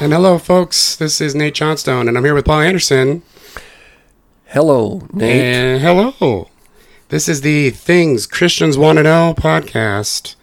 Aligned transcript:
And 0.00 0.14
hello, 0.14 0.38
folks. 0.38 0.96
This 0.96 1.20
is 1.20 1.34
Nate 1.34 1.52
Johnstone, 1.52 2.08
and 2.08 2.16
I'm 2.16 2.24
here 2.24 2.32
with 2.32 2.46
Paul 2.46 2.60
Anderson. 2.60 3.22
Hello, 4.46 5.06
Nate. 5.12 5.42
And 5.44 5.82
hello. 5.82 6.48
This 7.10 7.28
is 7.28 7.42
the 7.42 7.68
Things 7.68 8.26
Christians 8.26 8.78
Want 8.78 8.96
to 8.96 9.02
Know 9.02 9.34
podcast. 9.36 10.36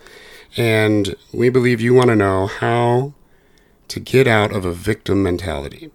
And 0.57 1.15
we 1.33 1.49
believe 1.49 1.81
you 1.81 1.95
want 1.95 2.09
to 2.09 2.15
know 2.15 2.45
how 2.45 3.13
to 3.87 3.99
get 3.99 4.27
out 4.27 4.51
of 4.55 4.63
a 4.63 4.73
victim 4.73 5.23
mentality. 5.23 5.89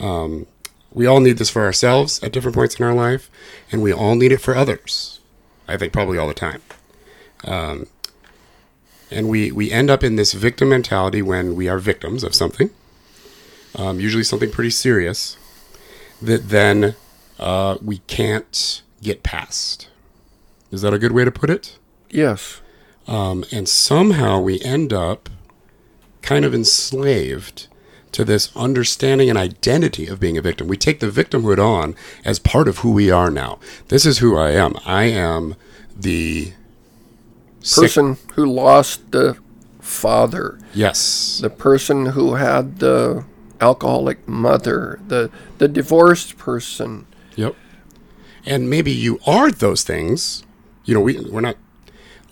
Um, 0.00 0.46
we 0.90 1.04
all 1.04 1.20
need 1.20 1.36
this 1.36 1.50
for 1.50 1.66
ourselves 1.66 2.22
at 2.22 2.32
different 2.32 2.54
points 2.54 2.76
in 2.80 2.86
our 2.86 2.94
life, 2.94 3.30
and 3.70 3.82
we 3.82 3.92
all 3.92 4.14
need 4.14 4.32
it 4.32 4.40
for 4.40 4.56
others. 4.56 5.20
I 5.68 5.76
think 5.76 5.92
probably 5.92 6.16
all 6.16 6.28
the 6.28 6.32
time. 6.32 6.62
Um, 7.44 7.88
and 9.10 9.28
we, 9.28 9.50
we 9.52 9.70
end 9.70 9.90
up 9.90 10.02
in 10.04 10.16
this 10.16 10.32
victim 10.32 10.68
mentality 10.68 11.22
when 11.22 11.56
we 11.56 11.68
are 11.68 11.78
victims 11.78 12.24
of 12.24 12.34
something, 12.34 12.70
um, 13.74 14.00
usually 14.00 14.24
something 14.24 14.50
pretty 14.50 14.70
serious, 14.70 15.36
that 16.22 16.48
then 16.48 16.94
uh, 17.38 17.78
we 17.82 17.98
can't 17.98 18.82
get 19.02 19.22
past. 19.22 19.88
Is 20.70 20.82
that 20.82 20.94
a 20.94 20.98
good 20.98 21.12
way 21.12 21.24
to 21.24 21.30
put 21.32 21.50
it? 21.50 21.78
yes. 22.10 22.60
Um, 23.08 23.44
and 23.50 23.68
somehow 23.68 24.38
we 24.38 24.60
end 24.60 24.92
up 24.92 25.28
kind 26.22 26.44
of 26.44 26.54
enslaved 26.54 27.66
to 28.12 28.24
this 28.24 28.54
understanding 28.56 29.28
and 29.28 29.38
identity 29.38 30.06
of 30.06 30.20
being 30.20 30.36
a 30.36 30.42
victim. 30.42 30.68
We 30.68 30.76
take 30.76 31.00
the 31.00 31.10
victimhood 31.10 31.58
on 31.58 31.96
as 32.24 32.38
part 32.38 32.68
of 32.68 32.78
who 32.78 32.92
we 32.92 33.10
are 33.10 33.30
now. 33.30 33.58
This 33.88 34.06
is 34.06 34.18
who 34.18 34.36
I 34.36 34.50
am. 34.50 34.74
I 34.84 35.04
am 35.04 35.56
the 35.96 36.52
sick- 37.60 37.82
Person 37.82 38.16
who 38.34 38.46
lost 38.46 39.12
the 39.12 39.36
father, 39.80 40.58
Yes. 40.74 41.38
the 41.42 41.50
person 41.50 42.06
who 42.06 42.34
had 42.34 42.78
the 42.80 43.24
alcoholic 43.60 44.26
mother, 44.28 45.00
the 45.06 45.30
the 45.58 45.68
divorced 45.68 46.38
person. 46.38 47.06
Yep. 47.36 47.54
And 48.46 48.70
maybe 48.70 48.90
you 48.90 49.20
are 49.26 49.50
those 49.50 49.82
things. 49.82 50.44
You 50.84 50.94
know, 50.94 51.00
we 51.00 51.20
we're 51.20 51.40
not 51.40 51.56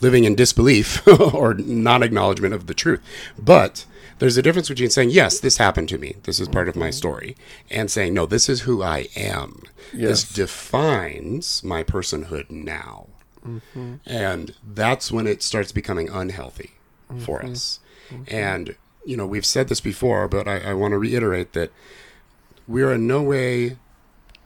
living 0.01 0.25
in 0.25 0.35
disbelief 0.35 1.07
or 1.35 1.55
non 1.55 2.03
acknowledgement 2.03 2.55
of 2.55 2.67
the 2.67 2.75
truth. 2.75 3.01
But 3.39 3.85
there's 4.19 4.37
a 4.37 4.43
difference 4.43 4.69
between 4.69 4.91
saying, 4.91 5.11
Yes, 5.11 5.39
this 5.39 5.59
happened 5.59 5.89
to 5.91 5.99
me. 5.99 6.17
This 6.25 6.41
is 6.41 6.49
part 6.49 6.69
of 6.69 6.77
my 6.77 6.87
mm-hmm. 6.89 6.93
story, 6.93 7.37
and 7.71 7.91
saying, 7.91 8.15
No, 8.15 8.27
this 8.27 8.49
is 8.49 8.63
who 8.63 8.83
I 8.83 9.09
am. 9.17 9.63
This 9.93 10.25
defines 10.25 11.63
my 11.65 11.83
personhood 11.83 12.51
now. 12.51 13.07
Mm-hmm. 13.47 13.95
And 14.07 14.55
that's 14.67 15.11
when 15.13 15.27
it 15.27 15.43
starts 15.43 15.73
becoming 15.73 16.09
unhealthy 16.09 16.73
for 17.19 17.41
mm-hmm. 17.41 17.53
us. 17.53 17.81
Mm-hmm. 18.11 18.35
And, 18.35 18.77
you 19.05 19.17
know, 19.17 19.27
we've 19.27 19.47
said 19.47 19.69
this 19.69 19.81
before, 19.81 20.29
but 20.29 20.47
I, 20.49 20.59
I 20.59 20.75
want 20.75 20.93
to 20.93 20.99
reiterate 20.99 21.53
that 21.53 21.73
we're 22.67 22.93
in 22.93 23.07
no 23.07 23.23
way 23.23 23.77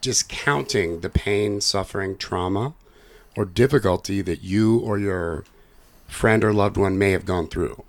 discounting 0.01 1.01
the 1.01 1.11
pain, 1.11 1.61
suffering, 1.61 2.17
trauma, 2.17 2.75
or 3.37 3.45
difficulty 3.45 4.21
that 4.21 4.43
you 4.43 4.79
or 4.79 4.99
your 4.99 5.45
friend 6.06 6.45
or 6.45 6.53
loved 6.53 6.77
one 6.77 6.99
may 6.99 7.12
have 7.12 7.25
gone 7.25 7.47
through. 7.47 7.84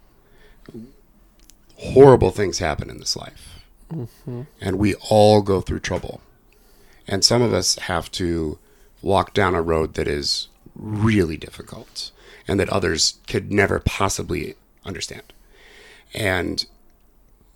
Horrible 1.78 2.32
things 2.32 2.60
happen 2.60 2.90
in 2.90 3.00
this 3.00 3.16
life. 3.16 3.64
And 4.62 4.80
we 4.80 4.95
all 5.10 5.42
go 5.42 5.62
through 5.62 5.82
trouble. 5.82 6.22
And 7.08 7.23
some 7.23 7.42
of 7.42 7.54
us 7.54 7.76
have 7.76 8.10
to 8.14 8.58
walk 9.02 9.34
down 9.34 9.54
a 9.54 9.62
road 9.62 9.95
that 9.95 10.08
is 10.08 10.48
really 10.76 11.38
difficult 11.38 12.12
and 12.48 12.60
that 12.60 12.70
others 12.70 13.20
could 13.28 13.52
never 13.52 13.80
possibly 13.80 14.56
understand. 14.86 15.34
And 16.14 16.66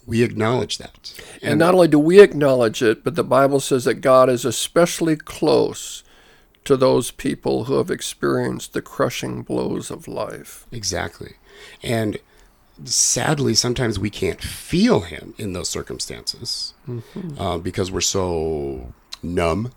we 0.05 0.23
acknowledge 0.23 0.77
that. 0.77 1.13
And 1.41 1.59
not 1.59 1.73
only 1.73 1.89
do 1.89 1.99
we 1.99 2.21
acknowledge 2.21 2.81
it, 2.81 3.03
but 3.03 3.15
the 3.15 3.23
Bible 3.23 3.59
says 3.59 3.83
that 3.83 3.95
God 3.95 4.29
is 4.29 4.45
especially 4.45 5.17
close 5.17 6.03
to 6.63 6.77
those 6.77 7.11
people 7.11 7.65
who 7.65 7.77
have 7.77 7.91
experienced 7.91 8.73
the 8.73 8.81
crushing 8.81 9.41
blows 9.41 9.91
of 9.91 10.07
life. 10.07 10.65
Exactly. 10.71 11.35
And 11.83 12.17
sadly, 12.85 13.53
sometimes 13.53 13.99
we 13.99 14.09
can't 14.09 14.41
feel 14.41 15.01
him 15.01 15.33
in 15.37 15.53
those 15.53 15.69
circumstances 15.69 16.73
uh, 17.37 17.57
because 17.57 17.91
we're 17.91 18.01
so 18.01 18.93
numb 19.23 19.71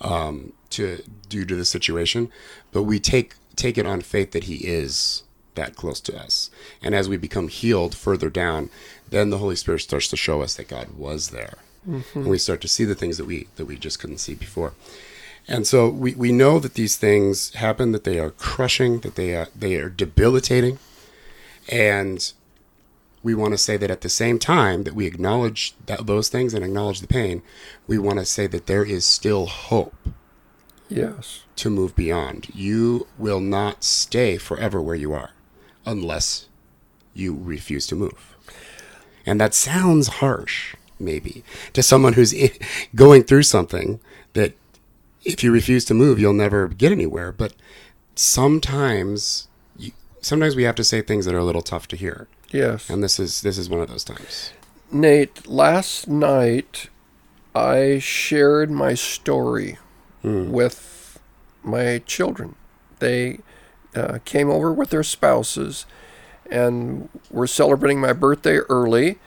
um, 0.00 0.52
to 0.72 1.02
due 1.28 1.44
to 1.44 1.54
the 1.54 1.64
situation. 1.64 2.30
But 2.70 2.82
we 2.82 2.98
take 2.98 3.34
take 3.56 3.78
it 3.78 3.86
on 3.86 4.00
faith 4.00 4.32
that 4.32 4.44
he 4.44 4.56
is 4.56 5.22
that 5.54 5.76
close 5.76 6.00
to 6.00 6.18
us. 6.18 6.50
And 6.82 6.94
as 6.94 7.08
we 7.08 7.16
become 7.16 7.48
healed 7.48 7.94
further 7.94 8.30
down, 8.30 8.70
then 9.10 9.30
the 9.30 9.38
Holy 9.38 9.56
Spirit 9.56 9.80
starts 9.80 10.08
to 10.08 10.16
show 10.16 10.40
us 10.40 10.54
that 10.54 10.68
God 10.68 10.96
was 10.96 11.30
there. 11.30 11.58
Mm-hmm. 11.86 12.18
And 12.20 12.28
we 12.28 12.38
start 12.38 12.60
to 12.62 12.68
see 12.68 12.84
the 12.84 12.94
things 12.94 13.18
that 13.18 13.26
we 13.26 13.48
that 13.56 13.66
we 13.66 13.76
just 13.76 13.98
couldn't 13.98 14.18
see 14.18 14.34
before. 14.34 14.72
And 15.48 15.66
so 15.66 15.88
we, 15.88 16.14
we 16.14 16.30
know 16.30 16.58
that 16.60 16.74
these 16.74 16.96
things 16.96 17.52
happen, 17.54 17.92
that 17.92 18.04
they 18.04 18.18
are 18.18 18.30
crushing, 18.30 19.00
that 19.00 19.16
they 19.16 19.34
are, 19.34 19.48
they 19.56 19.74
are 19.76 19.88
debilitating. 19.88 20.78
And 21.68 22.32
we 23.22 23.34
want 23.34 23.52
to 23.52 23.58
say 23.58 23.76
that 23.76 23.90
at 23.90 24.00
the 24.00 24.08
same 24.08 24.38
time 24.38 24.84
that 24.84 24.94
we 24.94 25.06
acknowledge 25.06 25.74
that, 25.86 26.06
those 26.06 26.28
things 26.28 26.54
and 26.54 26.64
acknowledge 26.64 27.00
the 27.00 27.08
pain, 27.08 27.42
we 27.86 27.98
want 27.98 28.18
to 28.18 28.24
say 28.24 28.46
that 28.48 28.66
there 28.66 28.84
is 28.84 29.04
still 29.04 29.46
hope 29.46 29.94
Yes. 30.96 31.42
to 31.56 31.70
move 31.70 31.94
beyond. 31.96 32.48
You 32.54 33.06
will 33.18 33.40
not 33.40 33.84
stay 33.84 34.36
forever 34.38 34.80
where 34.80 34.94
you 34.94 35.12
are 35.12 35.30
unless 35.86 36.48
you 37.14 37.36
refuse 37.40 37.86
to 37.88 37.94
move. 37.94 38.36
And 39.26 39.40
that 39.40 39.54
sounds 39.54 40.08
harsh, 40.08 40.74
maybe, 40.98 41.44
to 41.74 41.82
someone 41.82 42.14
who's 42.14 42.34
going 42.94 43.22
through 43.24 43.44
something 43.44 44.00
that 44.32 44.54
if 45.24 45.44
you 45.44 45.52
refuse 45.52 45.84
to 45.86 45.94
move, 45.94 46.18
you'll 46.18 46.32
never 46.32 46.66
get 46.68 46.90
anywhere. 46.92 47.30
But 47.32 47.54
sometimes, 48.16 49.48
you, 49.76 49.92
sometimes 50.20 50.56
we 50.56 50.62
have 50.64 50.74
to 50.76 50.84
say 50.84 51.02
things 51.02 51.24
that 51.26 51.34
are 51.34 51.38
a 51.38 51.44
little 51.44 51.62
tough 51.62 51.86
to 51.88 51.96
hear, 51.96 52.26
Yes. 52.50 52.88
and 52.90 53.02
this 53.02 53.18
is 53.20 53.40
this 53.42 53.58
is 53.58 53.68
one 53.68 53.80
of 53.80 53.88
those 53.88 54.04
times. 54.04 54.52
Nate, 54.90 55.46
last 55.46 56.08
night 56.08 56.88
I 57.54 57.98
shared 57.98 58.70
my 58.70 58.94
story 58.94 59.78
with 60.22 61.20
my 61.62 61.98
children. 62.06 62.54
They 62.98 63.40
uh, 63.94 64.18
came 64.24 64.50
over 64.50 64.72
with 64.72 64.90
their 64.90 65.02
spouses 65.02 65.86
and 66.50 67.08
we're 67.30 67.46
celebrating 67.46 68.00
my 68.00 68.12
birthday 68.12 68.58
early. 68.68 69.18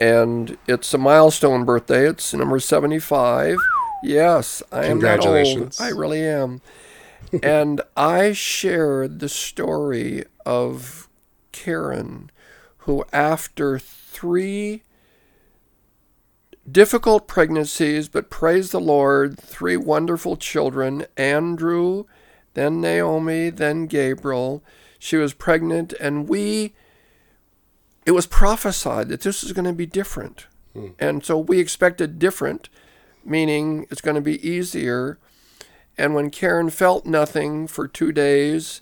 And 0.00 0.56
it's 0.66 0.94
a 0.94 0.98
milestone 0.98 1.64
birthday. 1.64 2.08
It's 2.08 2.32
number 2.32 2.58
75. 2.58 3.58
Yes, 4.02 4.62
I 4.72 4.86
am 4.86 5.00
that 5.00 5.26
old. 5.26 5.76
I 5.78 5.88
really 5.88 6.24
am. 6.24 6.62
and 7.42 7.82
I 7.96 8.32
shared 8.32 9.20
the 9.20 9.28
story 9.28 10.24
of 10.46 11.08
Karen, 11.52 12.30
who, 12.78 13.04
after 13.12 13.78
three 13.78 14.82
difficult 16.70 17.28
pregnancies, 17.28 18.08
but 18.08 18.30
praise 18.30 18.70
the 18.70 18.80
Lord, 18.80 19.38
three 19.38 19.76
wonderful 19.76 20.36
children 20.36 21.06
Andrew, 21.16 22.04
then 22.54 22.80
Naomi, 22.80 23.50
then 23.50 23.86
Gabriel. 23.86 24.62
She 24.98 25.16
was 25.16 25.34
pregnant, 25.34 25.92
and 25.94 26.28
we, 26.28 26.74
it 28.04 28.10
was 28.10 28.26
prophesied 28.26 29.08
that 29.08 29.22
this 29.22 29.42
was 29.42 29.52
going 29.52 29.64
to 29.64 29.72
be 29.72 29.86
different. 29.86 30.46
Hmm. 30.74 30.88
And 30.98 31.24
so 31.24 31.38
we 31.38 31.58
expected 31.58 32.18
different, 32.18 32.68
meaning 33.24 33.86
it's 33.90 34.00
going 34.00 34.16
to 34.16 34.20
be 34.20 34.46
easier. 34.46 35.18
And 35.96 36.14
when 36.14 36.30
Karen 36.30 36.70
felt 36.70 37.06
nothing 37.06 37.66
for 37.66 37.88
two 37.88 38.12
days, 38.12 38.80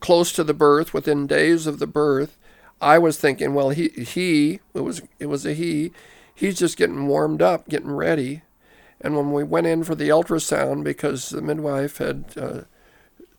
close 0.00 0.32
to 0.32 0.44
the 0.44 0.54
birth, 0.54 0.94
within 0.94 1.26
days 1.26 1.66
of 1.66 1.78
the 1.78 1.86
birth, 1.86 2.36
I 2.80 2.98
was 2.98 3.18
thinking, 3.18 3.54
well, 3.54 3.70
he 3.70 3.88
he 3.88 4.60
it 4.74 4.80
was 4.80 5.02
it 5.18 5.26
was 5.26 5.44
a 5.44 5.52
he, 5.52 5.92
he's 6.38 6.58
just 6.58 6.76
getting 6.76 7.08
warmed 7.08 7.42
up, 7.42 7.68
getting 7.68 7.90
ready. 7.90 8.42
And 9.00 9.16
when 9.16 9.32
we 9.32 9.42
went 9.42 9.66
in 9.66 9.82
for 9.84 9.94
the 9.96 10.08
ultrasound, 10.08 10.84
because 10.84 11.30
the 11.30 11.42
midwife 11.42 11.98
had 11.98 12.26
uh, 12.36 12.60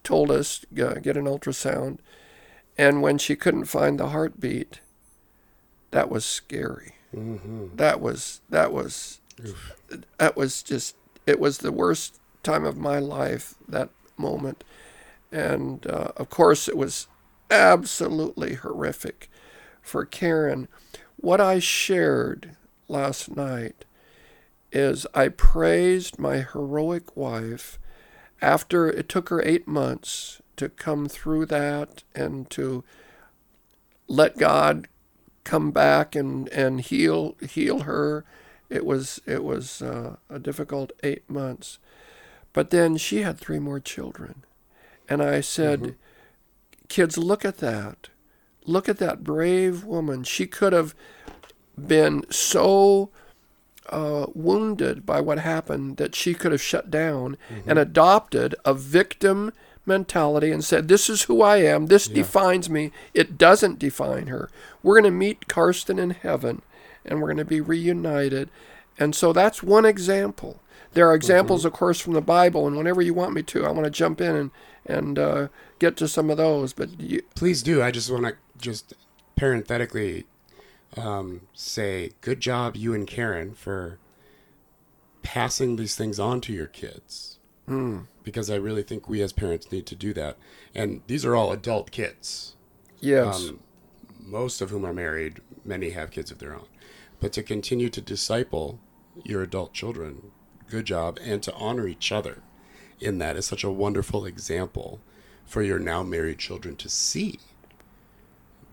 told 0.03 0.29
us 0.31 0.65
uh, 0.81 0.95
get 0.95 1.17
an 1.17 1.25
ultrasound, 1.25 1.99
and 2.77 3.01
when 3.01 3.17
she 3.17 3.35
couldn't 3.35 3.65
find 3.65 3.99
the 3.99 4.09
heartbeat, 4.09 4.81
that 5.91 6.09
was 6.09 6.25
scary. 6.25 6.93
That 7.77 7.99
was 8.01 8.41
that 8.49 8.71
was 8.73 9.19
that 10.17 10.35
was 10.37 10.61
just 10.61 10.95
it 11.25 11.39
was 11.39 11.59
the 11.59 11.71
worst 11.71 12.19
time 12.43 12.65
of 12.65 12.77
my 12.77 12.99
life 12.99 13.55
that 13.67 13.89
moment, 14.17 14.63
and 15.31 15.85
uh, 15.87 16.11
of 16.17 16.29
course 16.29 16.67
it 16.67 16.77
was 16.77 17.07
absolutely 17.49 18.55
horrific 18.55 19.29
for 19.81 20.05
Karen. 20.05 20.67
What 21.17 21.41
I 21.41 21.59
shared 21.59 22.55
last 22.89 23.35
night 23.35 23.85
is 24.71 25.07
I 25.13 25.29
praised 25.29 26.19
my 26.19 26.37
heroic 26.37 27.15
wife 27.15 27.79
after 28.41 28.87
it 28.87 29.09
took 29.09 29.29
her 29.29 29.41
eight 29.43 29.67
months 29.67 30.41
to 30.57 30.69
come 30.69 31.07
through 31.07 31.45
that 31.47 32.03
and 32.13 32.49
to 32.51 32.83
let 34.07 34.37
God 34.37 34.87
come 35.43 35.71
back 35.71 36.15
and, 36.15 36.47
and 36.49 36.81
heal 36.81 37.35
heal 37.41 37.81
her. 37.81 38.25
It 38.69 38.85
was 38.85 39.21
it 39.25 39.43
was 39.43 39.81
uh, 39.81 40.17
a 40.29 40.39
difficult 40.39 40.91
eight 41.03 41.29
months, 41.29 41.79
but 42.53 42.69
then 42.69 42.97
she 42.97 43.21
had 43.21 43.39
three 43.39 43.59
more 43.59 43.79
children, 43.79 44.43
and 45.07 45.23
I 45.23 45.41
said, 45.41 45.95
"Kids, 46.87 47.17
look 47.17 47.43
at 47.43 47.57
that, 47.57 48.09
look 48.65 48.87
at 48.87 48.99
that 48.99 49.23
brave 49.23 49.85
woman. 49.85 50.23
She 50.23 50.45
could 50.45 50.73
have 50.73 50.93
been 51.87 52.25
so." 52.29 53.09
Uh, 53.91 54.27
wounded 54.35 55.03
by 55.03 55.19
what 55.19 55.39
happened 55.39 55.97
that 55.97 56.13
she 56.13 56.35
could 56.35 56.51
have 56.51 56.61
shut 56.61 56.91
down 56.91 57.35
and 57.65 57.79
adopted 57.79 58.53
a 58.63 58.71
victim 58.71 59.51
mentality 59.87 60.51
and 60.51 60.63
said, 60.63 60.87
This 60.87 61.09
is 61.09 61.23
who 61.23 61.41
I 61.41 61.57
am. 61.57 61.87
This 61.87 62.07
defines 62.07 62.69
me. 62.69 62.91
It 63.15 63.35
doesn't 63.35 63.79
define 63.79 64.27
her. 64.27 64.51
We're 64.83 64.93
going 65.01 65.11
to 65.11 65.17
meet 65.17 65.47
Karsten 65.47 65.97
in 65.97 66.11
heaven 66.11 66.61
and 67.03 67.19
we're 67.19 67.29
going 67.29 67.37
to 67.37 67.45
be 67.45 67.61
reunited. 67.61 68.51
And 68.99 69.15
so 69.15 69.33
that's 69.33 69.63
one 69.63 69.85
example. 69.85 70.61
There 70.93 71.07
are 71.09 71.15
examples, 71.15 71.65
of 71.65 71.73
course, 71.73 71.99
from 71.99 72.13
the 72.13 72.21
Bible, 72.21 72.65
and 72.67 72.75
whenever 72.75 73.01
you 73.01 73.13
want 73.13 73.33
me 73.33 73.43
to, 73.43 73.65
I 73.65 73.71
want 73.71 73.85
to 73.85 73.91
jump 73.91 74.19
in 74.21 74.35
and, 74.35 74.51
and 74.85 75.19
uh, 75.19 75.47
get 75.77 75.97
to 75.97 76.07
some 76.07 76.29
of 76.29 76.37
those. 76.37 76.73
But 76.73 76.99
you, 76.99 77.21
Please 77.35 77.61
do. 77.61 77.81
I 77.81 77.91
just 77.91 78.11
want 78.11 78.25
to 78.25 78.35
just 78.57 78.93
parenthetically 79.35 80.25
um, 80.97 81.41
say, 81.53 82.11
good 82.21 82.39
job, 82.39 82.75
you 82.75 82.93
and 82.93 83.07
Karen, 83.07 83.53
for 83.53 83.99
passing 85.21 85.75
these 85.75 85.95
things 85.95 86.19
on 86.19 86.41
to 86.41 86.53
your 86.53 86.67
kids. 86.67 87.39
Because 88.23 88.49
I 88.49 88.55
really 88.55 88.83
think 88.83 89.07
we 89.07 89.21
as 89.21 89.33
parents 89.33 89.71
need 89.71 89.85
to 89.87 89.95
do 89.95 90.13
that. 90.13 90.37
And 90.73 91.01
these 91.07 91.25
are 91.25 91.35
all 91.35 91.51
adult 91.51 91.91
kids, 91.91 92.55
yes, 92.99 93.49
um, 93.49 93.59
most 94.19 94.61
of 94.61 94.69
whom 94.69 94.85
are 94.85 94.93
married. 94.93 95.41
Many 95.63 95.91
have 95.91 96.11
kids 96.11 96.31
of 96.31 96.39
their 96.39 96.53
own. 96.53 96.67
But 97.19 97.33
to 97.33 97.43
continue 97.43 97.89
to 97.89 98.01
disciple 98.01 98.79
your 99.23 99.43
adult 99.43 99.73
children, 99.73 100.31
good 100.69 100.85
job. 100.85 101.19
And 101.21 101.43
to 101.43 101.53
honor 101.53 101.87
each 101.87 102.11
other 102.11 102.41
in 102.99 103.17
that 103.19 103.35
is 103.35 103.45
such 103.45 103.63
a 103.63 103.71
wonderful 103.71 104.25
example 104.25 104.99
for 105.45 105.61
your 105.61 105.79
now 105.79 106.03
married 106.03 106.37
children 106.39 106.75
to 106.77 106.89
see 106.89 107.39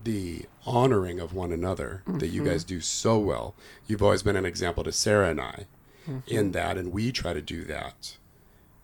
the 0.07 0.45
honoring 0.65 1.19
of 1.19 1.33
one 1.33 1.51
another 1.51 2.01
that 2.07 2.27
you 2.29 2.43
guys 2.45 2.63
do 2.63 2.79
so 2.79 3.17
well. 3.19 3.53
You've 3.87 4.01
always 4.01 4.23
been 4.23 4.37
an 4.37 4.45
example 4.45 4.83
to 4.85 4.91
Sarah 4.93 5.29
and 5.29 5.41
I 5.41 5.65
in 6.25 6.51
that, 6.53 6.77
and 6.77 6.93
we 6.93 7.11
try 7.11 7.33
to 7.33 7.41
do 7.41 7.65
that 7.65 8.15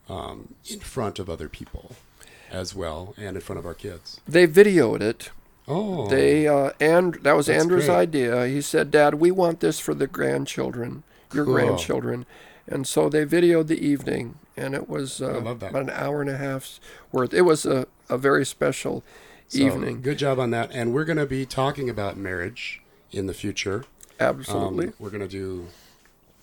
um, 0.10 0.56
in 0.70 0.82
front 0.82 1.20
of 1.20 1.30
other 1.30 1.48
people 1.48 1.96
as 2.52 2.76
well 2.76 3.14
and 3.18 3.38
in 3.38 3.42
front 3.42 3.58
of 3.58 3.66
our 3.66 3.74
kids. 3.74 4.20
they 4.28 4.46
videoed 4.46 5.02
it. 5.02 5.32
Oh, 5.66 6.08
They 6.10 6.46
uh, 6.46 6.72
and 6.82 7.14
that 7.24 7.38
was 7.38 7.48
Andrew's 7.48 7.86
great. 7.86 7.96
idea. 7.96 8.46
He 8.48 8.62
said, 8.62 8.92
"Dad, 8.92 9.16
we 9.16 9.32
want 9.32 9.62
this 9.62 9.80
for 9.80 9.94
the 9.94 10.08
grandchildren, 10.08 11.04
your 11.34 11.46
Cool. 11.46 11.54
grandchildren." 11.54 12.26
And 12.68 12.86
so 12.86 13.08
they 13.08 13.26
videoed 13.26 13.68
the 13.68 13.80
evening, 13.80 14.36
and 14.58 14.76
it 14.76 14.90
was 14.90 15.22
uh, 15.22 15.28
I 15.28 15.38
love 15.40 15.60
that. 15.62 15.70
about 15.70 15.84
an 15.84 15.90
hour 15.92 16.20
and 16.20 16.30
a 16.30 16.38
half's 16.38 16.82
worth. 17.14 17.34
It 17.34 17.44
was 17.44 17.66
a, 17.66 17.88
a 18.10 18.18
very 18.18 18.46
special 18.46 19.04
So, 19.48 19.60
evening. 19.60 20.02
Good 20.02 20.18
job 20.18 20.40
on 20.40 20.52
that. 20.52 20.72
And 20.72 20.94
we're 20.94 21.06
going 21.06 21.18
to 21.18 21.26
be 21.26 21.46
talking 21.46 21.90
about 21.90 22.18
marriage 22.18 22.82
in 23.12 23.28
the 23.28 23.34
future. 23.34 23.86
Absolutely. 24.20 24.88
Um, 24.88 24.94
we're 25.00 25.10
going 25.10 25.22
to 25.22 25.28
do 25.28 25.68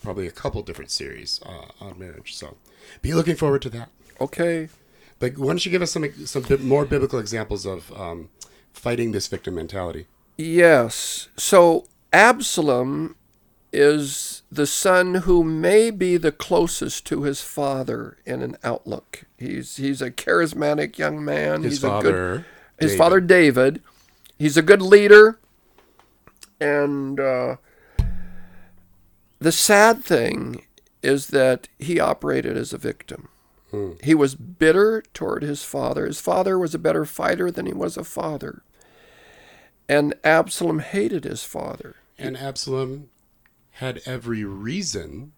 probably 0.02 0.26
a 0.26 0.31
couple 0.31 0.62
different 0.62 0.91
series 0.91 1.41
uh, 1.44 1.67
on 1.85 1.99
marriage. 1.99 2.35
So 2.35 2.56
be 3.02 3.12
looking 3.14 3.37
forward 3.37 3.62
to 3.62 3.70
that. 3.70 3.88
okay. 4.20 4.69
But 5.19 5.37
why 5.37 5.49
don't 5.49 5.64
you 5.67 5.70
give 5.70 5.82
us 5.82 5.91
some 5.91 6.26
some 6.26 6.44
more 6.67 6.87
biblical 6.87 7.19
examples 7.19 7.67
of 7.67 7.93
um, 7.93 8.31
fighting 8.73 9.12
this 9.12 9.26
victim 9.29 9.55
mentality? 9.55 10.06
Yes. 10.38 11.29
So 11.37 11.87
Absalom 12.12 13.17
is 13.73 14.43
the 14.50 14.67
son 14.67 15.17
who 15.17 15.44
may 15.44 15.91
be 15.91 16.17
the 16.17 16.32
closest 16.32 17.06
to 17.06 17.23
his 17.25 17.43
father 17.43 18.17
in 18.25 18.41
an 18.41 18.56
outlook. 18.64 19.25
He's 19.37 19.76
he's 19.76 20.00
a 20.00 20.11
charismatic 20.11 20.96
young 20.96 21.23
man. 21.23 21.62
His 21.64 21.75
he's 21.75 21.85
a 21.85 21.88
good 21.88 22.03
father, 22.03 22.46
his 22.81 22.93
David. 22.93 22.99
father 22.99 23.21
David. 23.21 23.82
He's 24.38 24.56
a 24.56 24.62
good 24.62 24.81
leader, 24.81 25.38
and 26.61 27.21
uh, 27.21 27.56
the 29.38 29.53
sad 29.53 30.03
thing 30.03 30.65
is 31.03 31.29
that 31.29 31.69
he 31.79 32.00
operated 32.00 32.56
as 32.56 32.73
a 32.73 32.79
victim. 32.79 33.29
Hmm. 33.71 33.93
He 34.03 34.15
was 34.15 34.35
bitter 34.35 35.03
toward 35.15 35.43
his 35.43 35.62
father. 35.62 36.06
His 36.06 36.21
father 36.21 36.59
was 36.59 36.75
a 36.75 36.79
better 36.79 37.05
fighter 37.05 37.50
than 37.50 37.67
he 37.67 37.73
was 37.73 37.97
a 37.97 38.05
father, 38.05 38.62
and 39.88 40.15
Absalom 40.25 40.81
hated 40.81 41.25
his 41.25 41.44
father. 41.44 41.97
and 42.19 42.37
Absalom 42.37 43.09
had 43.73 44.03
every 44.05 44.44
reason 44.44 45.32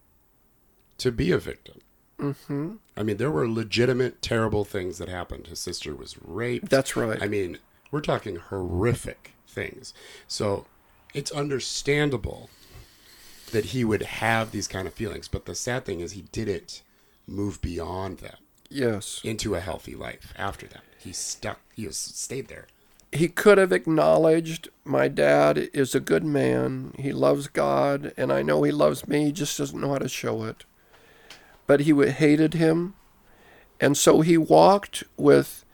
to 0.98 1.12
be 1.12 1.30
a 1.30 1.38
victim. 1.38 1.80
Mm-hmm. 2.22 2.74
I 2.96 3.02
mean, 3.02 3.16
there 3.18 3.30
were 3.30 3.48
legitimate, 3.48 4.22
terrible 4.22 4.64
things 4.64 4.98
that 4.98 5.08
happened. 5.08 5.48
His 5.48 5.58
sister 5.58 5.94
was 5.94 6.16
raped. 6.24 6.70
That's 6.70 6.96
right. 6.96 7.20
I 7.22 7.26
mean, 7.28 7.58
we're 7.90 8.00
talking 8.00 8.36
horrific 8.36 9.32
things. 9.46 9.92
So 10.28 10.66
it's 11.12 11.30
understandable 11.32 12.48
that 13.50 13.66
he 13.66 13.84
would 13.84 14.02
have 14.02 14.50
these 14.52 14.68
kind 14.68 14.86
of 14.88 14.94
feelings. 14.94 15.28
But 15.28 15.44
the 15.46 15.54
sad 15.54 15.84
thing 15.84 16.00
is, 16.00 16.12
he 16.12 16.22
didn't 16.32 16.82
move 17.26 17.60
beyond 17.60 18.18
that 18.18 18.38
Yes, 18.70 19.20
into 19.22 19.54
a 19.54 19.60
healthy 19.60 19.94
life 19.94 20.32
after 20.38 20.66
that. 20.68 20.82
He 20.98 21.12
stuck, 21.12 21.60
he 21.74 21.86
was 21.86 21.96
stayed 21.98 22.48
there. 22.48 22.66
he 23.12 23.28
could 23.28 23.58
have 23.58 23.72
acknowledged 23.72 24.70
my 24.84 25.08
dad 25.08 25.58
is 25.74 25.94
a 25.94 26.00
good 26.00 26.24
man. 26.24 26.94
He 26.98 27.12
loves 27.12 27.48
God, 27.48 28.14
and 28.16 28.32
I 28.32 28.40
know 28.42 28.62
he 28.62 28.72
loves 28.72 29.06
me. 29.06 29.26
He 29.26 29.32
just 29.32 29.58
doesn't 29.58 29.78
know 29.78 29.90
how 29.92 29.98
to 29.98 30.08
show 30.08 30.44
it. 30.44 30.64
But 31.66 31.80
he 31.80 31.92
hated 31.92 32.54
him, 32.54 32.94
and 33.80 33.96
so 33.96 34.20
he 34.20 34.36
walked 34.36 35.04
with 35.16 35.64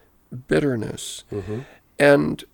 bitterness. 0.48 1.24
And 1.98 2.44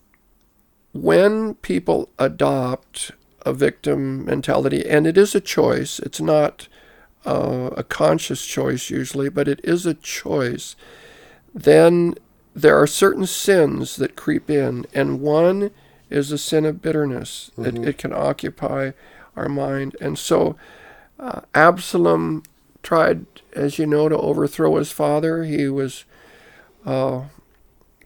when 0.93 1.55
people 1.57 2.09
adopt 2.19 3.11
a 3.45 3.53
victim 3.53 4.25
mentality, 4.25 4.89
and 4.89 5.07
it 5.07 5.19
is 5.19 5.35
a 5.35 5.41
choice, 5.41 5.99
it's 5.99 6.21
not 6.21 6.69
uh, 7.27 7.71
a 7.77 7.83
conscious 7.83 8.47
choice 8.47 8.91
usually, 8.91 9.29
but 9.29 9.49
it 9.49 9.61
is 9.65 9.85
a 9.87 9.95
choice, 9.95 10.77
then 11.53 12.15
there 12.55 12.81
are 12.81 12.87
certain 12.87 13.27
sins 13.27 13.97
that 13.97 14.17
creep 14.17 14.49
in, 14.49 14.87
and 14.94 15.20
one 15.20 15.70
is 16.08 16.31
a 16.31 16.39
sin 16.39 16.65
of 16.65 16.81
bitterness. 16.81 17.51
It, 17.58 17.75
it 17.89 17.99
can 17.99 18.13
occupy 18.13 18.93
our 19.37 19.49
mind. 19.49 19.97
And 20.01 20.17
so 20.19 20.56
uh, 21.19 21.41
Absalom 21.55 22.44
tried, 22.84 23.26
as 23.55 23.79
you 23.81 23.86
know, 23.86 24.08
to 24.08 24.19
overthrow 24.19 24.76
his 24.76 24.93
father. 24.93 25.44
He 25.44 25.69
was 25.69 26.05
uh, 26.86 27.24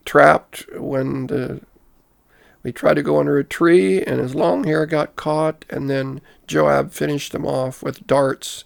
trapped 0.04 0.66
when 0.76 1.28
the 1.28 1.62
we 2.62 2.73
tried 2.73 2.94
to 2.94 3.02
go 3.02 3.18
under 3.20 3.38
a 3.38 3.44
tree, 3.44 4.02
and 4.02 4.20
his 4.20 4.35
long 4.35 4.64
hair 4.64 4.87
got 4.87 5.16
caught, 5.16 5.64
and 5.70 5.88
then 5.88 6.20
Joab 6.47 6.92
finished 6.92 7.35
him 7.35 7.47
off 7.47 7.82
with 7.82 8.06
darts. 8.06 8.64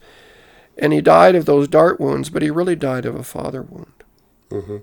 And 0.78 0.92
he 0.92 1.00
died 1.02 1.34
of 1.34 1.46
those 1.46 1.68
dart 1.68 2.00
wounds, 2.00 2.30
but 2.30 2.42
he 2.42 2.50
really 2.50 2.76
died 2.76 3.06
of 3.06 3.14
a 3.14 3.24
father 3.24 3.62
wound. 3.62 3.92
hmm 4.50 4.78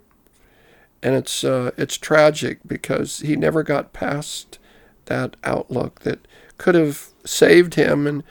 And 1.02 1.16
it's 1.16 1.44
uh, 1.44 1.72
it's 1.78 1.98
tragic 1.98 2.60
because 2.68 3.20
he 3.20 3.36
never 3.36 3.64
got 3.64 3.94
past 3.94 4.60
that 5.06 5.38
outlook 5.44 6.02
that 6.02 6.28
could 6.58 6.76
have 6.76 7.08
saved 7.26 7.76
him, 7.76 8.06
and 8.06 8.24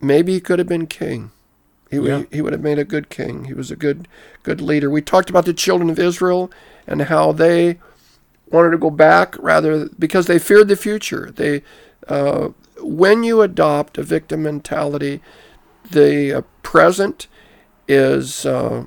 maybe 0.00 0.34
he 0.34 0.40
could 0.40 0.58
have 0.58 0.68
been 0.68 0.86
king. 0.86 1.30
He, 1.90 1.98
would 1.98 2.08
Yeah. 2.08 2.22
he 2.30 2.40
would 2.42 2.52
have 2.52 2.62
made 2.62 2.78
a 2.78 2.84
good 2.84 3.08
king. 3.08 3.44
He 3.44 3.54
was 3.54 3.70
a 3.70 3.76
good 3.76 4.08
good 4.42 4.60
leader. 4.60 4.90
We 4.90 5.02
talked 5.02 5.30
about 5.30 5.44
the 5.44 5.54
children 5.54 5.90
of 5.90 5.98
Israel 5.98 6.50
and 6.86 7.02
how 7.02 7.32
they 7.32 7.78
wanted 8.50 8.70
to 8.70 8.78
go 8.78 8.90
back 8.90 9.36
rather 9.38 9.88
because 9.98 10.26
they 10.26 10.38
feared 10.38 10.68
the 10.68 10.76
future. 10.76 11.30
They 11.34 11.62
uh, 12.08 12.48
when 12.80 13.22
you 13.22 13.42
adopt 13.42 13.98
a 13.98 14.02
victim 14.02 14.42
mentality, 14.42 15.20
the 15.90 16.32
uh, 16.32 16.42
present 16.62 17.26
is 17.88 18.44
uh, 18.44 18.84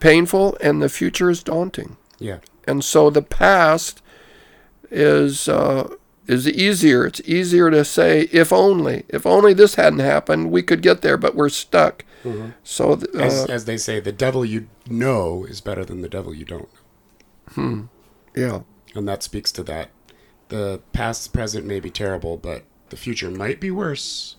painful 0.00 0.56
and 0.60 0.82
the 0.82 0.88
future 0.88 1.30
is 1.30 1.42
daunting. 1.42 1.96
Yeah. 2.18 2.38
And 2.66 2.84
so 2.84 3.10
the 3.10 3.22
past 3.22 4.02
is 4.90 5.48
uh, 5.48 5.94
is 6.26 6.48
easier. 6.48 7.06
It's 7.06 7.20
easier 7.24 7.70
to 7.70 7.84
say, 7.84 8.22
if 8.32 8.52
only, 8.52 9.04
if 9.08 9.24
only 9.26 9.54
this 9.54 9.76
hadn't 9.76 10.00
happened, 10.00 10.50
we 10.50 10.62
could 10.62 10.82
get 10.82 11.00
there, 11.02 11.16
but 11.16 11.34
we're 11.34 11.48
stuck. 11.48 12.04
So 12.62 12.96
th- 12.96 13.14
As, 13.16 13.44
uh, 13.48 13.52
as 13.52 13.64
they 13.64 13.76
say, 13.76 14.00
the 14.00 14.12
devil 14.12 14.44
you 14.44 14.68
know 14.88 15.44
is 15.44 15.60
better 15.60 15.84
than 15.84 16.02
the 16.02 16.08
devil 16.08 16.34
you 16.34 16.44
don't. 16.44 16.68
yeah, 18.34 18.60
And 18.94 19.08
that 19.08 19.22
speaks 19.22 19.52
to 19.52 19.62
that. 19.64 19.90
The 20.48 20.80
past, 20.92 21.32
present 21.32 21.66
may 21.66 21.80
be 21.80 21.90
terrible, 21.90 22.36
but 22.36 22.64
the 22.90 22.96
future 22.96 23.30
might 23.30 23.60
be 23.60 23.70
worse. 23.70 24.36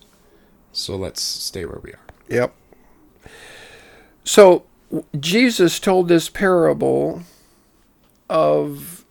So 0.72 0.96
let's 0.96 1.22
stay 1.22 1.66
where 1.66 1.80
we 1.84 1.92
are. 1.92 2.00
Yep. 2.30 2.56
So 4.24 4.66
Jesus 5.20 5.80
told 5.80 6.08
this 6.08 6.30
parable 6.30 7.24
of 8.30 9.06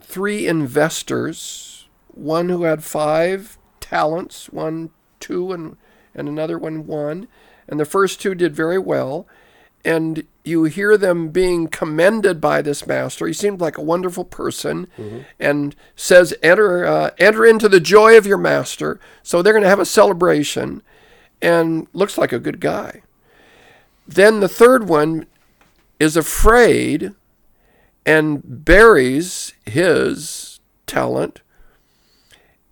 three 0.00 0.46
investors, 0.46 1.86
one 2.08 2.48
who 2.48 2.62
had 2.64 2.84
five 2.84 3.58
talents, 3.80 4.48
one 4.50 4.90
two 5.20 5.52
and 5.52 5.76
and 6.14 6.28
another 6.28 6.58
one 6.58 6.86
one, 6.86 7.28
and 7.68 7.78
the 7.80 7.84
first 7.84 8.20
two 8.20 8.34
did 8.34 8.54
very 8.54 8.78
well. 8.78 9.26
And 9.84 10.24
you 10.44 10.64
hear 10.64 10.96
them 10.96 11.28
being 11.28 11.68
commended 11.68 12.40
by 12.40 12.62
this 12.62 12.86
master. 12.86 13.26
He 13.26 13.34
seemed 13.34 13.60
like 13.60 13.76
a 13.76 13.82
wonderful 13.82 14.24
person, 14.24 14.86
and 15.38 15.76
says, 15.94 16.34
"Enter, 16.42 16.86
uh, 16.86 17.10
enter 17.18 17.44
into 17.44 17.68
the 17.68 17.80
joy 17.80 18.16
of 18.16 18.26
your 18.26 18.38
master." 18.38 18.98
So 19.22 19.42
they're 19.42 19.52
going 19.52 19.62
to 19.62 19.68
have 19.68 19.80
a 19.80 19.84
celebration, 19.84 20.82
and 21.42 21.86
looks 21.92 22.16
like 22.16 22.32
a 22.32 22.38
good 22.38 22.60
guy. 22.60 23.02
Then 24.08 24.40
the 24.40 24.48
third 24.48 24.88
one 24.88 25.26
is 26.00 26.16
afraid 26.16 27.12
and 28.06 28.42
buries 28.64 29.52
his 29.66 30.60
talent, 30.86 31.42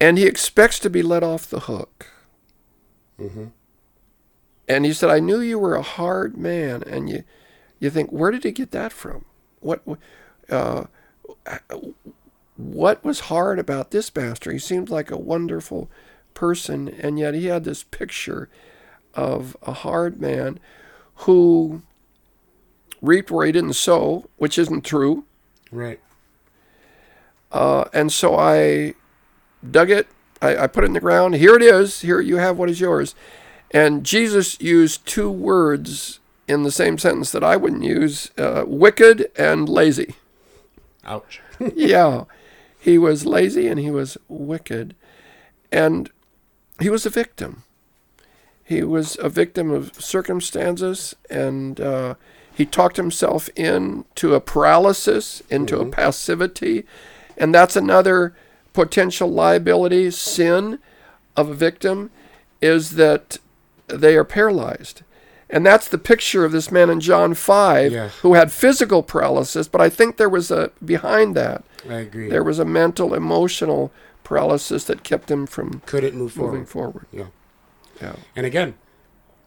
and 0.01 0.17
he 0.19 0.25
expects 0.27 0.79
to 0.81 0.91
be 0.91 1.03
let 1.03 1.23
off 1.23 1.47
the 1.49 1.61
hook. 1.61 2.07
And 4.69 4.85
he 4.85 4.93
said, 4.93 5.11
"I 5.11 5.21
knew 5.21 5.41
you 5.41 5.59
were 5.59 5.75
a 5.75 5.83
hard 5.83 6.37
man." 6.37 6.83
And 6.85 7.11
you, 7.11 7.25
you 7.79 7.91
think, 7.91 8.11
where 8.11 8.31
did 8.31 8.45
he 8.45 8.53
get 8.53 8.71
that 8.71 8.93
from? 8.93 9.25
What, 9.61 9.83
uh, 10.49 10.85
what 12.57 13.05
was 13.05 13.21
hard 13.21 13.59
about 13.59 13.91
this 13.91 14.15
master? 14.15 14.53
He 14.53 14.59
seemed 14.59 14.89
like 14.89 15.11
a 15.11 15.17
wonderful 15.17 15.91
person, 16.33 16.89
and 16.89 17.19
yet 17.19 17.35
he 17.35 17.47
had 17.47 17.65
this 17.65 17.83
picture 17.83 18.49
of 19.15 19.57
a 19.63 19.73
hard 19.73 20.21
man 20.21 20.59
who 21.17 21.83
reaped 23.01 23.31
where 23.31 23.47
he 23.47 23.53
didn't 23.53 23.75
sow, 23.75 24.29
which 24.37 24.59
isn't 24.59 24.85
true. 24.85 25.25
Right. 25.71 26.01
Uh, 27.51 27.85
and 27.93 28.13
so 28.13 28.37
I 28.37 28.95
dug 29.69 29.91
it. 29.91 30.07
I, 30.41 30.57
I 30.57 30.67
put 30.67 30.85
it 30.85 30.87
in 30.87 30.93
the 30.93 31.01
ground. 31.01 31.35
Here 31.35 31.55
it 31.55 31.63
is. 31.63 32.01
Here 32.01 32.21
you 32.21 32.37
have 32.37 32.57
what 32.57 32.71
is 32.71 32.81
yours. 32.81 33.15
And 33.73 34.05
Jesus 34.05 34.61
used 34.61 35.07
two 35.07 35.31
words 35.31 36.21
in 36.47 36.63
the 36.63 36.71
same 36.71 36.99
sentence 36.99 37.33
that 37.33 37.45
I 37.45 37.57
wouldn't 37.57 37.85
use 37.85 38.31
uh, 38.37 38.65
wicked 38.67 39.31
and 39.37 39.69
lazy. 39.69 40.17
Ouch. 41.05 41.41
yeah. 41.75 42.25
He 42.79 42.99
was 42.99 43.25
lazy 43.25 43.69
and 43.69 43.81
he 43.81 43.91
was 43.91 44.19
wicked. 44.29 44.95
And 45.71 46.11
he 46.81 46.91
was 46.91 47.07
a 47.07 47.11
victim. 47.11 47.63
He 48.65 48.83
was 48.83 49.17
a 49.21 49.29
victim 49.29 49.71
of 49.71 49.95
circumstances 50.03 51.17
and 51.31 51.81
uh, 51.81 52.15
he 52.55 52.67
talked 52.67 52.97
himself 52.97 53.49
into 53.51 54.35
a 54.35 54.41
paralysis, 54.41 55.43
into 55.49 55.81
a 55.81 55.87
passivity. 55.87 56.85
And 57.39 57.55
that's 57.55 57.77
another 57.77 58.35
potential 58.73 59.31
liability, 59.31 60.11
sin 60.11 60.79
of 61.37 61.49
a 61.49 61.55
victim, 61.55 62.11
is 62.61 62.91
that 62.91 63.39
they 64.01 64.17
are 64.17 64.25
paralyzed. 64.25 65.03
And 65.51 65.67
that's 65.67 65.87
the 65.89 65.99
picture 65.99 66.45
of 66.47 66.53
this 66.53 66.71
man 66.73 66.89
in 66.89 67.01
John 67.01 67.35
5 67.35 67.93
Yeah. 67.93 68.09
who 68.23 68.35
had 68.35 68.51
physical 68.51 69.03
paralysis, 69.03 69.69
but 69.69 69.83
I 69.83 69.91
think 69.91 70.17
there 70.17 70.29
was 70.29 70.51
a 70.51 70.71
behind 70.83 71.35
that. 71.37 71.63
I 71.89 71.95
agree. 71.97 72.31
There 72.31 72.43
was 72.45 72.59
a 72.59 72.65
mental, 72.65 73.13
emotional 73.13 73.93
paralysis 74.25 74.85
that 74.85 75.03
kept 75.03 75.31
him 75.31 75.47
from 75.47 75.83
Couldn't 75.85 76.15
move 76.15 76.37
moving 76.39 76.65
forward. 76.65 77.07
forward. 77.13 77.33
Yeah. 78.01 78.07
Yeah. 78.09 78.17
And 78.35 78.47
again, 78.47 78.75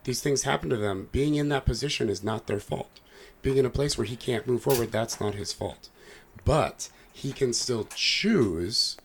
these 0.03 0.21
things 0.21 0.43
happen 0.43 0.69
to 0.69 0.77
them. 0.77 1.09
Being 1.11 1.33
in 1.35 1.49
that 1.49 1.65
position 1.65 2.07
is 2.09 2.23
not 2.23 2.45
their 2.45 2.59
fault. 2.59 2.99
Being 3.41 3.57
in 3.57 3.65
a 3.65 3.69
place 3.71 3.97
where 3.97 4.05
he 4.05 4.15
can't 4.15 4.45
move 4.47 4.61
forward, 4.61 4.91
that's 4.91 5.19
not 5.19 5.33
his 5.33 5.53
fault. 5.53 5.89
But 6.43 6.89
he 7.11 7.31
can 7.31 7.51
still 7.53 7.87
choose 7.95 8.97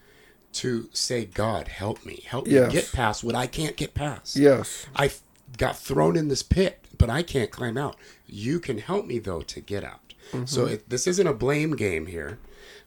to 0.53 0.89
say, 0.93 1.25
God, 1.25 1.69
help 1.69 2.05
me. 2.05 2.25
Help 2.27 2.47
me 2.47 2.53
get 2.69 2.91
past 2.93 3.25
what 3.25 3.35
I 3.35 3.47
can't 3.47 3.77
get 3.77 3.95
past. 3.95 4.37
Yes. 4.37 4.87
I 4.95 5.11
got 5.57 5.79
thrown 5.79 6.17
in 6.17 6.29
this 6.29 6.43
pit, 6.43 6.85
but 6.97 7.11
I 7.11 7.23
can't 7.23 7.51
climb 7.51 7.77
out. 7.77 7.97
You 8.27 8.61
can 8.61 8.79
help 8.79 9.07
me, 9.07 9.19
though, 9.19 9.43
to 9.43 9.61
get 9.61 9.85
out. 9.85 10.15
So 10.45 10.65
mm-hmm. 10.65 10.75
it, 10.75 10.89
this 10.91 11.07
isn't 11.07 11.27
a 11.27 11.35
blame 11.35 11.75
game 11.75 12.07
here. 12.07 12.39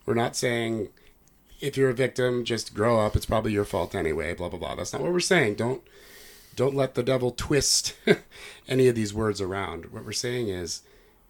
We're 0.05 0.13
not 0.13 0.35
saying 0.35 0.89
if 1.59 1.77
you're 1.77 1.89
a 1.89 1.93
victim, 1.93 2.43
just 2.43 2.73
grow 2.73 2.99
up. 2.99 3.15
It's 3.15 3.25
probably 3.25 3.53
your 3.53 3.65
fault 3.65 3.95
anyway. 3.95 4.33
Blah 4.33 4.49
blah 4.49 4.59
blah. 4.59 4.75
That's 4.75 4.93
not 4.93 5.01
what 5.01 5.13
we're 5.13 5.19
saying. 5.19 5.55
Don't 5.55 5.81
don't 6.55 6.75
let 6.75 6.95
the 6.95 7.03
devil 7.03 7.31
twist 7.31 7.95
any 8.67 8.87
of 8.87 8.95
these 8.95 9.13
words 9.13 9.41
around. 9.41 9.87
What 9.87 10.05
we're 10.05 10.11
saying 10.11 10.49
is, 10.49 10.83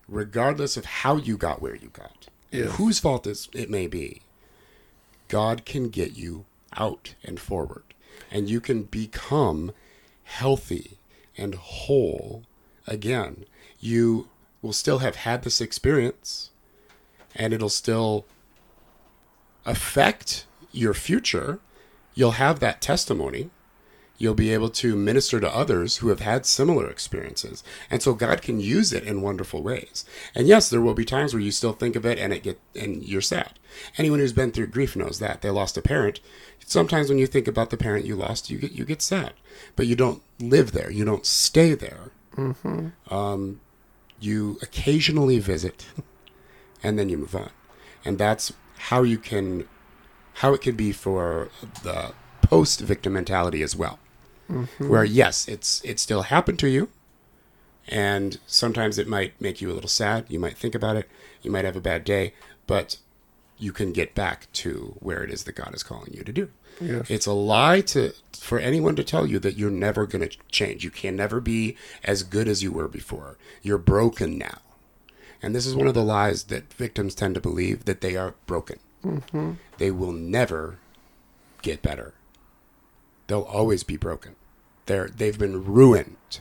regardless 0.07 0.75
of 0.75 0.85
how 0.85 1.17
you 1.17 1.37
got 1.37 1.61
where 1.61 1.75
you 1.75 1.89
got, 1.89 2.27
Yes. 2.51 2.75
whose 2.75 2.99
fault 2.99 3.25
is 3.25 3.49
it 3.53 3.69
may 3.69 3.87
be, 3.87 4.21
God 5.27 5.65
can 5.65 5.89
get 5.89 6.15
you 6.15 6.45
out 6.75 7.15
and 7.23 7.39
forward, 7.39 7.83
and 8.31 8.49
you 8.49 8.59
can 8.59 8.83
become 8.83 9.71
healthy 10.23 10.97
and 11.37 11.55
whole 11.55 12.43
again. 12.87 13.45
You 13.79 14.29
will 14.61 14.73
still 14.73 14.99
have 14.99 15.17
had 15.17 15.43
this 15.43 15.59
experience, 15.61 16.51
and 17.35 17.53
it'll 17.53 17.69
still 17.69 18.25
affect 19.65 20.45
your 20.71 20.93
future. 20.93 21.59
You'll 22.15 22.31
have 22.31 22.59
that 22.59 22.81
testimony. 22.81 23.49
You'll 24.23 24.35
be 24.35 24.53
able 24.53 24.69
to 24.69 24.95
minister 24.95 25.41
to 25.41 25.53
others 25.53 25.97
who 25.97 26.07
have 26.07 26.21
had 26.21 26.45
similar 26.45 26.89
experiences. 26.89 27.61
And 27.91 28.01
so 28.01 28.13
God 28.13 28.41
can 28.41 28.61
use 28.61 28.93
it 28.93 29.03
in 29.03 29.21
wonderful 29.21 29.61
ways. 29.61 30.05
And 30.33 30.47
yes, 30.47 30.69
there 30.69 30.79
will 30.79 30.93
be 30.93 31.03
times 31.03 31.33
where 31.33 31.43
you 31.43 31.51
still 31.51 31.73
think 31.73 31.97
of 31.97 32.05
it 32.05 32.17
and 32.17 32.31
it 32.31 32.41
get 32.41 32.57
and 32.73 33.03
you're 33.03 33.19
sad. 33.19 33.59
Anyone 33.97 34.19
who's 34.19 34.31
been 34.31 34.53
through 34.53 34.67
grief 34.67 34.95
knows 34.95 35.19
that. 35.19 35.41
They 35.41 35.49
lost 35.49 35.75
a 35.75 35.81
parent. 35.81 36.21
Sometimes 36.65 37.09
when 37.09 37.17
you 37.17 37.27
think 37.27 37.49
about 37.49 37.69
the 37.69 37.75
parent 37.75 38.05
you 38.05 38.15
lost, 38.15 38.49
you 38.49 38.59
get 38.59 38.71
you 38.71 38.85
get 38.85 39.01
sad. 39.01 39.33
But 39.75 39.87
you 39.87 39.95
don't 39.97 40.21
live 40.39 40.71
there. 40.71 40.89
You 40.89 41.03
don't 41.03 41.25
stay 41.25 41.73
there. 41.73 42.11
Um, 43.09 43.59
you 44.21 44.57
occasionally 44.61 45.39
visit 45.39 45.85
and 46.81 46.97
then 46.97 47.09
you 47.09 47.17
move 47.17 47.35
on. 47.35 47.49
And 48.05 48.17
that's 48.17 48.53
how 48.77 49.03
you 49.03 49.17
can 49.17 49.67
how 50.35 50.53
it 50.53 50.61
could 50.61 50.77
be 50.77 50.93
for 50.93 51.49
the 51.83 52.13
post 52.41 52.79
victim 52.79 53.11
mentality 53.13 53.61
as 53.61 53.75
well. 53.75 53.99
Mm-hmm. 54.49 54.89
Where 54.89 55.03
yes, 55.03 55.47
it's 55.47 55.81
it 55.83 55.99
still 55.99 56.23
happened 56.23 56.59
to 56.59 56.67
you 56.67 56.89
and 57.87 58.39
sometimes 58.47 58.97
it 58.97 59.07
might 59.07 59.39
make 59.41 59.61
you 59.61 59.71
a 59.71 59.73
little 59.73 59.89
sad. 59.89 60.25
You 60.29 60.39
might 60.39 60.57
think 60.57 60.75
about 60.75 60.95
it. 60.95 61.09
You 61.41 61.51
might 61.51 61.65
have 61.65 61.75
a 61.75 61.81
bad 61.81 62.03
day, 62.03 62.33
but 62.65 62.97
you 63.57 63.71
can 63.71 63.91
get 63.91 64.15
back 64.15 64.51
to 64.53 64.95
where 64.99 65.23
it 65.23 65.29
is 65.29 65.43
that 65.43 65.55
God 65.55 65.73
is 65.73 65.83
calling 65.83 66.13
you 66.13 66.23
to 66.23 66.31
do. 66.31 66.49
Yes. 66.81 67.09
It's 67.09 67.25
a 67.25 67.33
lie 67.33 67.81
to 67.81 68.13
for 68.33 68.59
anyone 68.59 68.95
to 68.95 69.03
tell 69.03 69.25
you 69.27 69.39
that 69.39 69.57
you're 69.57 69.69
never 69.69 70.05
going 70.05 70.27
to 70.27 70.37
change. 70.49 70.83
You 70.83 70.89
can 70.89 71.15
never 71.15 71.39
be 71.39 71.77
as 72.03 72.23
good 72.23 72.47
as 72.47 72.63
you 72.63 72.71
were 72.71 72.87
before. 72.87 73.37
You're 73.61 73.77
broken 73.77 74.37
now. 74.37 74.59
And 75.41 75.53
this 75.53 75.65
is 75.65 75.75
one 75.75 75.87
of 75.87 75.93
the 75.93 76.03
lies 76.03 76.45
that 76.45 76.73
victims 76.73 77.15
tend 77.15 77.35
to 77.35 77.41
believe 77.41 77.85
that 77.85 78.01
they 78.01 78.15
are 78.15 78.33
broken. 78.47 78.79
Mm-hmm. 79.05 79.53
They 79.77 79.91
will 79.91 80.13
never 80.13 80.77
get 81.61 81.81
better. 81.81 82.13
They'll 83.27 83.41
always 83.41 83.83
be 83.83 83.97
broken. 83.97 84.35
They're 84.85 85.07
they've 85.07 85.37
been 85.37 85.63
ruined 85.65 86.39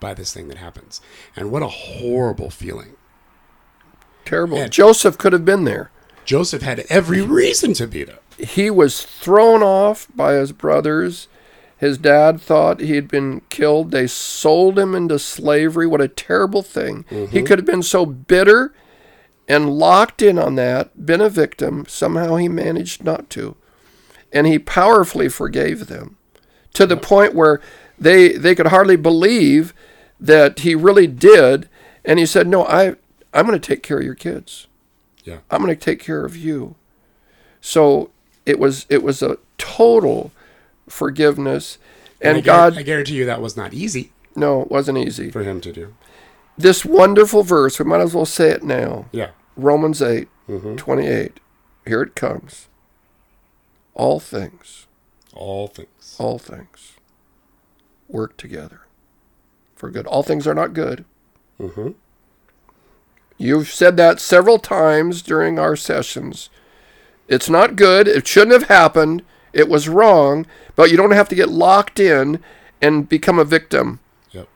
by 0.00 0.14
this 0.14 0.32
thing 0.34 0.48
that 0.48 0.58
happens. 0.58 1.00
And 1.36 1.50
what 1.50 1.62
a 1.62 1.68
horrible 1.68 2.50
feeling. 2.50 2.96
Terrible. 4.24 4.58
And- 4.58 4.72
Joseph 4.72 5.18
could 5.18 5.32
have 5.32 5.44
been 5.44 5.64
there. 5.64 5.90
Joseph 6.24 6.62
had 6.62 6.80
every 6.88 7.20
reason 7.20 7.72
to 7.74 7.86
be 7.86 8.04
there. 8.04 8.18
He 8.38 8.70
was 8.70 9.02
thrown 9.02 9.62
off 9.62 10.08
by 10.14 10.34
his 10.34 10.52
brothers. 10.52 11.28
His 11.76 11.98
dad 11.98 12.40
thought 12.40 12.80
he 12.80 12.94
had 12.94 13.08
been 13.08 13.42
killed. 13.48 13.90
They 13.90 14.06
sold 14.06 14.78
him 14.78 14.94
into 14.94 15.18
slavery. 15.18 15.86
What 15.86 16.00
a 16.00 16.08
terrible 16.08 16.62
thing. 16.62 17.04
He 17.08 17.16
mm-hmm. 17.16 17.44
could 17.44 17.58
have 17.58 17.66
been 17.66 17.82
so 17.82 18.06
bitter 18.06 18.72
and 19.48 19.78
locked 19.78 20.22
in 20.22 20.38
on 20.38 20.54
that, 20.54 21.04
been 21.04 21.20
a 21.20 21.28
victim. 21.28 21.84
Somehow 21.88 22.36
he 22.36 22.48
managed 22.48 23.04
not 23.04 23.28
to. 23.30 23.56
And 24.32 24.46
he 24.46 24.58
powerfully 24.58 25.28
forgave 25.28 25.86
them 25.88 26.16
to 26.74 26.86
the 26.86 26.96
point 26.96 27.34
where 27.34 27.60
they, 27.98 28.32
they 28.32 28.54
could 28.54 28.68
hardly 28.68 28.96
believe 28.96 29.74
that 30.18 30.60
he 30.60 30.74
really 30.74 31.06
did. 31.06 31.68
And 32.04 32.18
he 32.18 32.26
said, 32.26 32.46
No, 32.48 32.64
I, 32.64 32.96
I'm 33.34 33.46
going 33.46 33.58
to 33.60 33.66
take 33.66 33.82
care 33.82 33.98
of 33.98 34.04
your 34.04 34.14
kids. 34.14 34.66
Yeah. 35.24 35.38
I'm 35.50 35.62
going 35.62 35.76
to 35.76 35.84
take 35.84 36.00
care 36.00 36.24
of 36.24 36.36
you. 36.36 36.74
So 37.60 38.10
it 38.44 38.58
was 38.58 38.86
it 38.88 39.02
was 39.04 39.22
a 39.22 39.36
total 39.56 40.32
forgiveness, 40.88 41.78
and, 42.20 42.38
I 42.38 42.40
guar- 42.40 42.44
God 42.44 42.78
I 42.78 42.82
guarantee 42.82 43.14
you 43.14 43.24
that 43.26 43.40
was 43.40 43.56
not 43.56 43.72
easy 43.72 44.12
no, 44.34 44.62
it 44.62 44.70
wasn't 44.70 44.98
easy. 44.98 45.30
for 45.30 45.42
him 45.42 45.60
to 45.60 45.72
do. 45.72 45.94
This 46.56 46.84
wonderful 46.84 47.42
verse, 47.42 47.78
we 47.78 47.84
might 47.84 48.00
as 48.00 48.14
well 48.14 48.24
say 48.26 48.48
it 48.50 48.62
now. 48.62 49.06
Yeah. 49.12 49.30
Romans 49.56 50.00
8, 50.00 50.26
Mhm. 50.48 50.76
28. 50.78 51.38
Here 51.86 52.02
it 52.02 52.14
comes. 52.14 52.68
All 53.94 54.18
things, 54.20 54.86
All 55.34 55.68
things. 55.68 56.16
all 56.18 56.38
things 56.38 56.92
work 58.08 58.36
together 58.36 58.82
for 59.74 59.90
good. 59.90 60.06
All 60.06 60.22
things 60.22 60.46
are 60.46 60.54
not 60.54 60.74
good. 60.74 61.04
hmm 61.58 61.90
You've 63.38 63.68
said 63.68 63.96
that 63.96 64.20
several 64.20 64.58
times 64.58 65.20
during 65.22 65.58
our 65.58 65.74
sessions. 65.74 66.48
It's 67.28 67.48
not 67.50 67.76
good. 67.76 68.06
It 68.06 68.26
shouldn't 68.26 68.52
have 68.52 68.68
happened. 68.68 69.22
It 69.52 69.68
was 69.68 69.88
wrong, 69.88 70.46
but 70.76 70.90
you 70.90 70.96
don't 70.96 71.10
have 71.10 71.28
to 71.30 71.34
get 71.34 71.48
locked 71.48 71.98
in 71.98 72.42
and 72.80 73.08
become 73.08 73.38
a 73.38 73.44
victim. 73.44 74.00
Yep. 74.30 74.48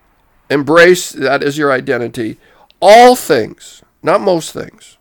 Embrace 0.51 1.11
that 1.13 1.43
as 1.43 1.59
your 1.59 1.73
identity. 1.73 2.39
All 2.81 3.17
things, 3.17 3.83
not 4.03 4.21
most 4.21 4.53
things, 4.53 4.99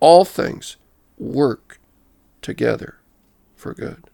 all 0.00 0.24
things 0.24 0.76
work 1.18 1.80
together 2.42 2.97
for 3.58 3.74
good. 3.74 4.04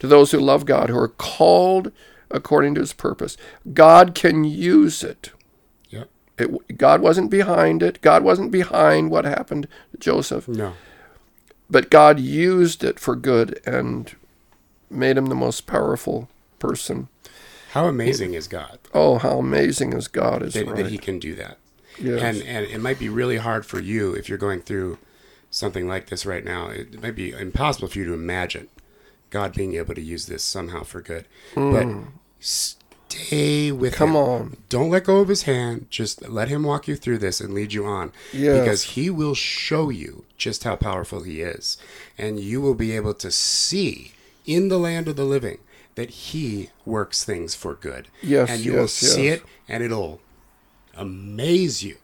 To 0.00 0.06
those 0.06 0.32
who 0.32 0.38
love 0.38 0.66
God, 0.66 0.88
who 0.90 0.98
are 0.98 1.08
called 1.08 1.92
according 2.30 2.74
to 2.74 2.80
his 2.80 2.92
purpose, 2.92 3.36
God 3.72 4.14
can 4.14 4.44
use 4.44 5.02
it. 5.04 5.30
Yep. 5.90 6.10
it 6.38 6.78
God 6.78 7.00
wasn't 7.02 7.30
behind 7.30 7.82
it. 7.82 8.00
God 8.00 8.24
wasn't 8.24 8.50
behind 8.50 9.10
what 9.10 9.24
happened 9.24 9.68
to 9.92 9.98
Joseph, 9.98 10.48
No. 10.48 10.72
but 11.70 11.90
God 11.90 12.18
used 12.18 12.82
it 12.82 12.98
for 12.98 13.14
good 13.14 13.60
and 13.66 14.14
made 14.90 15.16
him 15.16 15.26
the 15.26 15.34
most 15.34 15.66
powerful 15.66 16.28
person. 16.58 17.08
How 17.72 17.86
amazing 17.86 18.34
is 18.34 18.48
God 18.48 18.78
Oh, 18.92 19.16
how 19.18 19.38
amazing 19.38 19.92
is 19.94 20.08
God 20.08 20.42
is 20.42 20.52
that, 20.54 20.66
right. 20.66 20.76
that 20.76 20.86
He 20.90 20.98
can 20.98 21.18
do 21.18 21.34
that? 21.36 21.58
Yes. 21.98 22.20
And 22.22 22.42
and 22.42 22.66
it 22.66 22.80
might 22.80 22.98
be 22.98 23.08
really 23.08 23.36
hard 23.38 23.64
for 23.64 23.78
you 23.80 24.12
if 24.14 24.28
you're 24.28 24.38
going 24.38 24.60
through 24.62 24.98
something 25.50 25.86
like 25.86 26.08
this 26.08 26.24
right 26.26 26.44
now. 26.44 26.68
It 26.68 27.00
might 27.02 27.14
be 27.14 27.30
impossible 27.32 27.88
for 27.88 27.98
you 27.98 28.04
to 28.06 28.14
imagine 28.14 28.68
God 29.32 29.54
being 29.54 29.74
able 29.74 29.94
to 29.94 30.00
use 30.00 30.26
this 30.26 30.44
somehow 30.44 30.84
for 30.84 31.00
good. 31.00 31.26
Hmm. 31.54 31.72
But 31.72 31.86
stay 32.38 33.72
with. 33.72 33.94
Come 33.94 34.10
him. 34.10 34.16
on. 34.16 34.56
Don't 34.68 34.90
let 34.90 35.04
go 35.04 35.18
of 35.20 35.28
his 35.28 35.42
hand. 35.44 35.86
Just 35.90 36.28
let 36.28 36.48
him 36.48 36.62
walk 36.62 36.86
you 36.86 36.94
through 36.94 37.18
this 37.18 37.40
and 37.40 37.52
lead 37.54 37.72
you 37.72 37.84
on. 37.86 38.12
Yes. 38.32 38.60
Because 38.60 38.82
he 38.94 39.10
will 39.10 39.34
show 39.34 39.88
you 39.90 40.24
just 40.36 40.64
how 40.64 40.76
powerful 40.76 41.22
he 41.22 41.40
is. 41.40 41.78
And 42.16 42.38
you 42.38 42.60
will 42.60 42.74
be 42.74 42.94
able 42.94 43.14
to 43.14 43.30
see 43.30 44.12
in 44.46 44.68
the 44.68 44.78
land 44.78 45.08
of 45.08 45.16
the 45.16 45.24
living 45.24 45.58
that 45.94 46.10
he 46.10 46.70
works 46.84 47.24
things 47.24 47.54
for 47.54 47.74
good. 47.74 48.08
Yes, 48.22 48.50
And 48.50 48.60
you 48.60 48.74
will 48.74 48.88
see 48.88 49.26
yes. 49.26 49.38
it 49.38 49.44
and 49.68 49.82
it'll 49.82 50.20
amaze 50.94 51.82
you. 51.82 51.96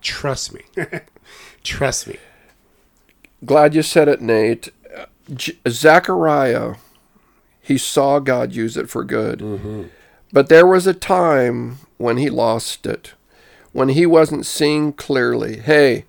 Trust 0.00 0.52
me. 0.52 0.62
Trust 1.62 2.08
me. 2.08 2.16
Glad 3.44 3.74
you 3.74 3.82
said 3.82 4.08
it, 4.08 4.20
Nate. 4.20 4.70
J- 5.32 5.58
Zechariah, 5.68 6.74
he 7.60 7.78
saw 7.78 8.18
God 8.18 8.52
use 8.52 8.76
it 8.76 8.90
for 8.90 9.04
good. 9.04 9.38
Mm-hmm. 9.40 9.84
But 10.32 10.48
there 10.48 10.66
was 10.66 10.86
a 10.86 10.94
time 10.94 11.78
when 11.96 12.16
he 12.16 12.28
lost 12.28 12.86
it, 12.86 13.14
when 13.72 13.90
he 13.90 14.04
wasn't 14.04 14.46
seeing 14.46 14.92
clearly. 14.92 15.58
Hey, 15.58 16.04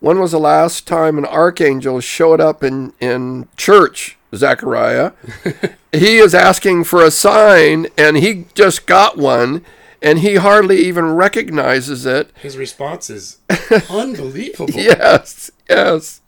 when 0.00 0.18
was 0.18 0.32
the 0.32 0.40
last 0.40 0.86
time 0.86 1.16
an 1.16 1.24
archangel 1.24 2.00
showed 2.00 2.40
up 2.40 2.62
in, 2.62 2.92
in 3.00 3.48
church, 3.56 4.18
Zechariah? 4.34 5.12
he 5.92 6.18
is 6.18 6.34
asking 6.34 6.84
for 6.84 7.02
a 7.02 7.10
sign, 7.10 7.86
and 7.96 8.18
he 8.18 8.46
just 8.54 8.86
got 8.86 9.16
one, 9.16 9.64
and 10.02 10.18
he 10.18 10.34
hardly 10.34 10.84
even 10.84 11.14
recognizes 11.14 12.04
it. 12.04 12.30
His 12.42 12.58
response 12.58 13.08
is 13.08 13.38
unbelievable. 13.88 14.74
Yes, 14.74 15.50
yes. 15.70 16.20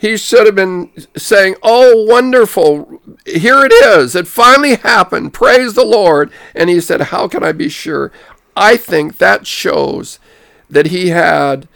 He 0.00 0.16
should 0.16 0.46
have 0.46 0.54
been 0.54 0.90
saying, 1.14 1.56
Oh, 1.62 2.06
wonderful. 2.08 3.02
Here 3.26 3.62
it 3.66 3.72
is. 3.72 4.14
It 4.14 4.26
finally 4.26 4.76
happened. 4.76 5.34
Praise 5.34 5.74
the 5.74 5.84
Lord. 5.84 6.32
And 6.54 6.70
he 6.70 6.80
said, 6.80 7.02
How 7.02 7.28
can 7.28 7.44
I 7.44 7.52
be 7.52 7.68
sure? 7.68 8.10
I 8.56 8.78
think 8.78 9.18
that 9.18 9.46
shows 9.46 10.18
that 10.70 10.86
he 10.86 11.08
had 11.10 11.68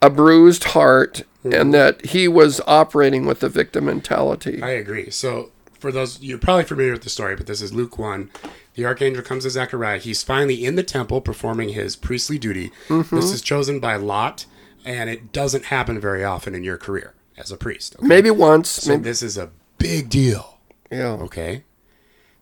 a 0.00 0.08
bruised 0.08 0.64
heart 0.64 1.24
and 1.44 1.52
mm-hmm. 1.52 1.70
that 1.72 2.06
he 2.06 2.26
was 2.26 2.62
operating 2.66 3.26
with 3.26 3.40
the 3.40 3.50
victim 3.50 3.84
mentality. 3.84 4.62
I 4.62 4.70
agree. 4.70 5.10
So, 5.10 5.50
for 5.78 5.92
those, 5.92 6.22
you're 6.22 6.38
probably 6.38 6.64
familiar 6.64 6.92
with 6.92 7.02
the 7.02 7.10
story, 7.10 7.36
but 7.36 7.46
this 7.46 7.60
is 7.60 7.74
Luke 7.74 7.98
1. 7.98 8.30
The 8.72 8.86
archangel 8.86 9.22
comes 9.22 9.44
to 9.44 9.50
Zechariah. 9.50 9.98
He's 9.98 10.22
finally 10.22 10.64
in 10.64 10.76
the 10.76 10.82
temple 10.82 11.20
performing 11.20 11.70
his 11.70 11.94
priestly 11.94 12.38
duty. 12.38 12.70
This 12.88 13.06
mm-hmm. 13.08 13.18
is 13.18 13.42
chosen 13.42 13.80
by 13.80 13.96
Lot, 13.96 14.46
and 14.82 15.10
it 15.10 15.30
doesn't 15.30 15.66
happen 15.66 16.00
very 16.00 16.24
often 16.24 16.54
in 16.54 16.64
your 16.64 16.78
career 16.78 17.12
as 17.36 17.50
a 17.52 17.56
priest. 17.56 17.96
okay? 17.96 18.06
Maybe 18.06 18.30
once. 18.30 18.68
So, 18.68 18.92
Maybe, 18.92 19.04
this 19.04 19.22
is 19.22 19.36
a 19.36 19.50
big 19.78 20.08
deal. 20.08 20.58
yeah. 20.90 21.12
Okay? 21.12 21.64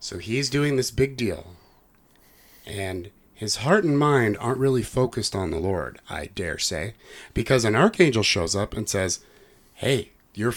So, 0.00 0.18
he's 0.18 0.50
doing 0.50 0.76
this 0.76 0.90
big 0.90 1.16
deal, 1.16 1.54
and 2.66 3.10
his 3.32 3.56
heart 3.56 3.84
and 3.84 3.98
mind 3.98 4.36
aren't 4.38 4.58
really 4.58 4.82
focused 4.82 5.34
on 5.34 5.50
the 5.50 5.58
Lord, 5.58 5.98
I 6.08 6.26
dare 6.34 6.58
say, 6.58 6.94
because 7.32 7.64
an 7.64 7.74
archangel 7.74 8.22
shows 8.22 8.54
up 8.54 8.74
and 8.76 8.88
says, 8.88 9.20
Hey, 9.74 10.10
you're, 10.34 10.54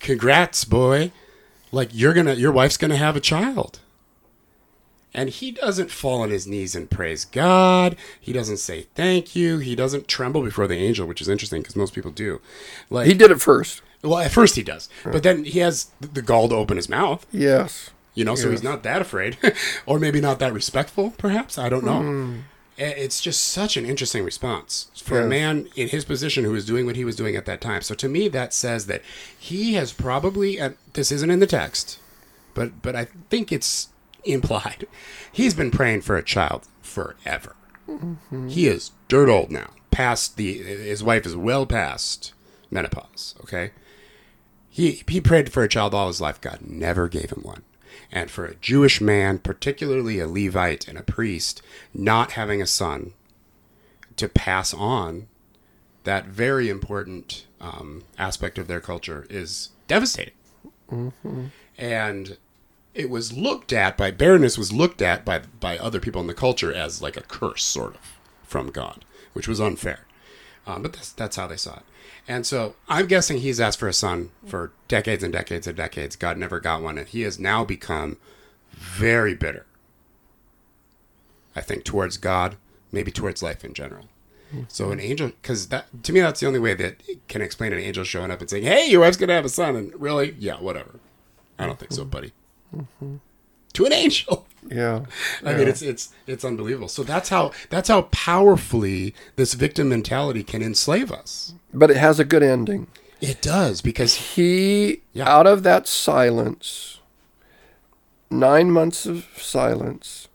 congrats, 0.00 0.64
boy. 0.64 1.12
Like, 1.70 1.90
you're 1.92 2.14
gonna, 2.14 2.34
your 2.34 2.52
wife's 2.52 2.76
gonna 2.78 2.96
have 2.96 3.16
a 3.16 3.20
child. 3.20 3.80
And 5.14 5.28
he 5.28 5.50
doesn't 5.50 5.90
fall 5.90 6.22
on 6.22 6.30
his 6.30 6.46
knees 6.46 6.74
and 6.74 6.90
praise 6.90 7.24
God. 7.26 7.96
He 8.20 8.32
doesn't 8.32 8.56
say 8.56 8.86
thank 8.94 9.36
you. 9.36 9.58
He 9.58 9.74
doesn't 9.76 10.08
tremble 10.08 10.42
before 10.42 10.66
the 10.66 10.76
angel, 10.76 11.06
which 11.06 11.20
is 11.20 11.28
interesting 11.28 11.60
because 11.60 11.76
most 11.76 11.94
people 11.94 12.10
do. 12.10 12.40
Like, 12.88 13.06
He 13.06 13.14
did 13.14 13.30
it 13.30 13.40
first. 13.42 13.82
well, 14.02 14.18
at 14.18 14.30
first 14.30 14.56
he 14.56 14.62
does, 14.62 14.88
but 15.04 15.22
then 15.22 15.44
he 15.44 15.58
has 15.60 15.90
the 16.00 16.22
gall 16.22 16.48
to 16.48 16.54
open 16.54 16.76
his 16.78 16.88
mouth. 16.88 17.26
Yes. 17.30 17.90
You 18.14 18.24
know, 18.24 18.34
so 18.34 18.50
he's 18.50 18.62
not 18.62 18.82
that 18.82 19.00
afraid, 19.02 19.36
or 19.86 19.98
maybe 19.98 20.20
not 20.20 20.38
that 20.38 20.52
respectful. 20.52 21.12
Perhaps 21.18 21.56
I 21.58 21.68
don't 21.68 21.84
know. 21.84 22.02
Hmm. 22.02 22.38
I- 22.78 22.82
It's 23.04 23.20
just 23.20 23.44
such 23.44 23.76
an 23.76 23.84
interesting 23.86 24.24
response 24.24 24.88
for 24.96 25.20
a 25.20 25.26
man 25.26 25.68
in 25.76 25.88
his 25.88 26.04
position 26.06 26.44
who 26.44 26.52
was 26.52 26.64
doing 26.66 26.86
what 26.86 26.96
he 26.96 27.04
was 27.04 27.16
doing 27.16 27.36
at 27.36 27.44
that 27.46 27.60
time. 27.60 27.82
So 27.82 27.94
to 27.94 28.08
me, 28.08 28.28
that 28.28 28.52
says 28.54 28.86
that 28.86 29.02
he 29.38 29.74
has 29.74 29.92
probably. 29.92 30.58
And 30.58 30.76
this 30.94 31.12
isn't 31.12 31.30
in 31.30 31.38
the 31.40 31.46
text, 31.46 31.98
but 32.54 32.80
but 32.82 32.96
I 32.96 33.08
think 33.30 33.52
it's 33.52 33.88
implied. 34.24 34.86
He's 35.30 35.54
been 35.54 35.70
praying 35.70 36.02
for 36.02 36.16
a 36.16 36.22
child 36.22 36.66
forever. 36.80 37.56
He 38.48 38.66
is 38.66 38.92
dirt 39.08 39.28
old 39.28 39.50
now. 39.50 39.70
Past 39.90 40.36
the 40.36 40.54
his 40.54 41.02
wife 41.02 41.26
is 41.26 41.36
well 41.36 41.66
past 41.66 42.32
menopause. 42.70 43.34
Okay. 43.42 43.72
He 44.70 45.02
he 45.08 45.20
prayed 45.20 45.52
for 45.52 45.62
a 45.62 45.68
child 45.68 45.92
all 45.94 46.06
his 46.06 46.20
life. 46.20 46.40
God 46.40 46.60
never 46.62 47.08
gave 47.08 47.30
him 47.30 47.42
one. 47.42 47.62
And 48.10 48.30
for 48.30 48.46
a 48.46 48.54
Jewish 48.54 49.00
man, 49.00 49.38
particularly 49.38 50.18
a 50.18 50.28
Levite 50.28 50.88
and 50.88 50.96
a 50.98 51.02
priest, 51.02 51.60
not 51.92 52.32
having 52.32 52.62
a 52.62 52.66
son 52.66 53.12
to 54.16 54.28
pass 54.28 54.72
on 54.72 55.28
that 56.04 56.26
very 56.26 56.68
important 56.68 57.46
um, 57.60 58.04
aspect 58.18 58.58
of 58.58 58.66
their 58.68 58.80
culture 58.80 59.26
is 59.30 59.70
devastating. 59.88 60.34
And 61.78 62.36
it 62.94 63.10
was 63.10 63.32
looked 63.32 63.72
at 63.72 63.96
by 63.96 64.10
barrenness 64.10 64.58
was 64.58 64.72
looked 64.72 65.00
at 65.02 65.24
by 65.24 65.42
by 65.60 65.78
other 65.78 66.00
people 66.00 66.20
in 66.20 66.26
the 66.26 66.34
culture 66.34 66.72
as 66.72 67.02
like 67.02 67.16
a 67.16 67.22
curse, 67.22 67.64
sort 67.64 67.94
of, 67.94 68.18
from 68.44 68.70
God, 68.70 69.04
which 69.32 69.48
was 69.48 69.60
unfair. 69.60 70.06
Um, 70.66 70.82
but 70.82 70.92
that's 70.92 71.12
that's 71.12 71.36
how 71.36 71.46
they 71.46 71.56
saw 71.56 71.76
it. 71.76 71.82
And 72.28 72.46
so 72.46 72.76
I'm 72.88 73.06
guessing 73.06 73.38
he's 73.38 73.60
asked 73.60 73.78
for 73.80 73.88
a 73.88 73.92
son 73.92 74.30
for 74.46 74.72
decades 74.88 75.24
and 75.24 75.32
decades 75.32 75.66
and 75.66 75.76
decades. 75.76 76.16
God 76.16 76.38
never 76.38 76.60
got 76.60 76.82
one, 76.82 76.98
and 76.98 77.08
he 77.08 77.22
has 77.22 77.38
now 77.38 77.64
become 77.64 78.18
very 78.72 79.34
bitter. 79.34 79.66
I 81.56 81.60
think 81.60 81.84
towards 81.84 82.16
God, 82.16 82.56
maybe 82.90 83.10
towards 83.10 83.42
life 83.42 83.64
in 83.64 83.74
general. 83.74 84.08
So 84.68 84.90
an 84.90 85.00
angel, 85.00 85.28
because 85.28 85.68
that 85.68 85.86
to 86.04 86.12
me 86.12 86.20
that's 86.20 86.40
the 86.40 86.46
only 86.46 86.58
way 86.58 86.74
that 86.74 87.02
can 87.26 87.40
explain 87.40 87.72
an 87.72 87.78
angel 87.78 88.04
showing 88.04 88.30
up 88.30 88.40
and 88.40 88.50
saying, 88.50 88.64
"Hey, 88.64 88.86
your 88.86 89.00
wife's 89.00 89.16
gonna 89.16 89.32
have 89.32 89.46
a 89.46 89.48
son," 89.48 89.76
and 89.76 89.98
really, 89.98 90.36
yeah, 90.38 90.60
whatever. 90.60 91.00
I 91.58 91.64
don't 91.66 91.78
think 91.78 91.92
so, 91.92 92.04
buddy. 92.04 92.32
To 93.74 93.84
an 93.86 93.92
angel. 93.92 94.46
Yeah. 94.70 95.04
I 95.44 95.54
mean, 95.54 95.66
it's 95.68 95.82
it's 95.82 96.12
it's 96.26 96.44
unbelievable. 96.44 96.88
So 96.88 97.02
that's 97.02 97.28
how 97.30 97.52
that's 97.70 97.88
how 97.88 98.02
powerfully 98.02 99.14
this 99.36 99.54
victim 99.54 99.88
mentality 99.88 100.42
can 100.44 100.62
enslave 100.62 101.10
us. 101.10 101.54
But 101.72 101.90
it 101.90 101.96
has 101.96 102.20
a 102.20 102.24
good 102.24 102.42
ending. 102.42 102.86
It 103.20 103.40
does 103.40 103.80
because 103.80 104.14
He, 104.34 105.02
Yeah. 105.12 105.28
out 105.28 105.46
of 105.46 105.62
that 105.62 105.86
silence, 105.88 106.98
nine 108.30 108.70
months 108.70 109.06
of 109.06 109.26
silence, 109.36 110.28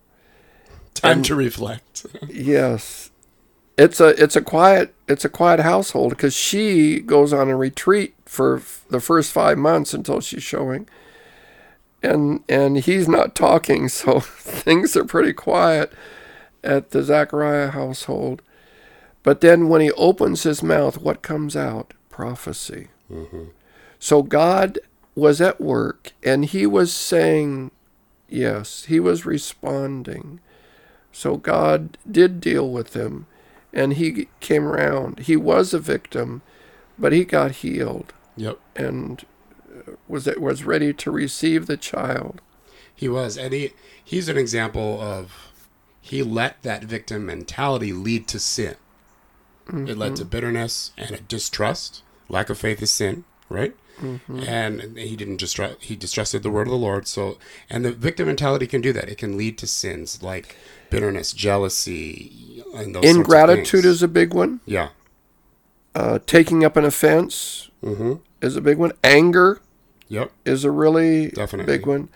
time 0.93 1.21
to 1.23 1.35
reflect. 1.35 2.05
yes, 2.29 3.11
it's 3.77 3.99
a 3.99 4.07
it's 4.21 4.35
a 4.35 4.41
quiet 4.41 4.93
it's 5.07 5.25
a 5.25 5.29
quiet 5.29 5.59
household 5.61 6.11
because 6.11 6.33
she 6.35 6.99
goes 6.99 7.33
on 7.33 7.49
a 7.49 7.55
retreat 7.57 8.15
for 8.25 8.57
f- 8.57 8.85
the 8.89 8.99
first 8.99 9.31
five 9.31 9.57
months 9.57 9.93
until 9.93 10.21
she's 10.21 10.43
showing, 10.43 10.87
and 12.03 12.43
and 12.47 12.77
he's 12.77 13.07
not 13.07 13.35
talking, 13.35 13.89
so 13.89 14.19
things 14.19 14.95
are 14.95 15.05
pretty 15.05 15.33
quiet 15.33 15.91
at 16.63 16.91
the 16.91 17.03
Zachariah 17.03 17.69
household. 17.71 18.41
But 19.23 19.41
then 19.41 19.67
when 19.67 19.81
he 19.81 19.91
opens 19.91 20.43
his 20.43 20.63
mouth, 20.63 21.01
what 21.01 21.21
comes 21.21 21.55
out? 21.55 21.93
Prophecy. 22.09 22.87
Mm-hmm. 23.11 23.45
So 23.99 24.23
God 24.23 24.79
was 25.15 25.41
at 25.41 25.59
work 25.59 26.13
and 26.23 26.45
he 26.45 26.65
was 26.65 26.93
saying, 26.93 27.71
yes, 28.29 28.85
he 28.85 28.99
was 28.99 29.25
responding. 29.25 30.39
So 31.11 31.37
God 31.37 31.97
did 32.09 32.39
deal 32.39 32.69
with 32.69 32.95
him 32.95 33.25
and 33.73 33.93
he 33.93 34.27
came 34.39 34.65
around. 34.65 35.19
He 35.19 35.35
was 35.35 35.73
a 35.73 35.79
victim, 35.79 36.41
but 36.97 37.11
he 37.11 37.25
got 37.25 37.51
healed 37.51 38.13
yep. 38.35 38.59
and 38.75 39.25
was 40.07 40.27
it 40.27 40.41
was 40.41 40.63
ready 40.63 40.93
to 40.93 41.11
receive 41.11 41.65
the 41.65 41.77
child. 41.77 42.41
He 42.93 43.07
was, 43.07 43.37
and 43.37 43.53
he 43.53 43.73
he's 44.03 44.29
an 44.29 44.37
example 44.37 44.99
of 45.01 45.51
he 46.01 46.23
let 46.23 46.61
that 46.63 46.83
victim 46.83 47.25
mentality 47.25 47.93
lead 47.93 48.27
to 48.29 48.39
sin. 48.39 48.75
Mm-hmm. 49.67 49.87
It 49.87 49.97
led 49.97 50.15
to 50.17 50.25
bitterness 50.25 50.91
and 50.97 51.11
a 51.11 51.19
distrust. 51.19 52.03
Lack 52.29 52.49
of 52.49 52.57
faith 52.57 52.81
is 52.81 52.91
sin, 52.91 53.25
right? 53.49 53.75
Mm-hmm. 53.99 54.39
And 54.39 54.97
he 54.97 55.15
didn't 55.15 55.37
distrust. 55.37 55.77
He 55.81 55.95
distrusted 55.95 56.43
the 56.43 56.49
word 56.49 56.67
of 56.67 56.71
the 56.71 56.77
Lord. 56.77 57.07
So, 57.07 57.37
and 57.69 57.83
the 57.83 57.91
victim 57.91 58.27
mentality 58.27 58.67
can 58.67 58.81
do 58.81 58.93
that. 58.93 59.09
It 59.09 59.17
can 59.17 59.37
lead 59.37 59.57
to 59.57 59.67
sins 59.67 60.21
like 60.21 60.55
bitterness, 60.89 61.33
jealousy, 61.33 62.63
and 62.73 62.95
those 62.95 63.05
ingratitude 63.05 63.85
is 63.85 64.03
a 64.03 64.07
big 64.07 64.33
one. 64.33 64.61
Yeah. 64.65 64.89
Uh, 65.95 66.19
taking 66.25 66.63
up 66.63 66.77
an 66.77 66.85
offense 66.85 67.69
mm-hmm. 67.83 68.13
is 68.41 68.55
a 68.55 68.61
big 68.61 68.77
one. 68.77 68.91
Anger. 69.03 69.61
Yep. 70.09 70.31
Is 70.45 70.63
a 70.63 70.71
really 70.71 71.29
Definitely. 71.29 71.77
big 71.77 71.85
one. 71.85 72.09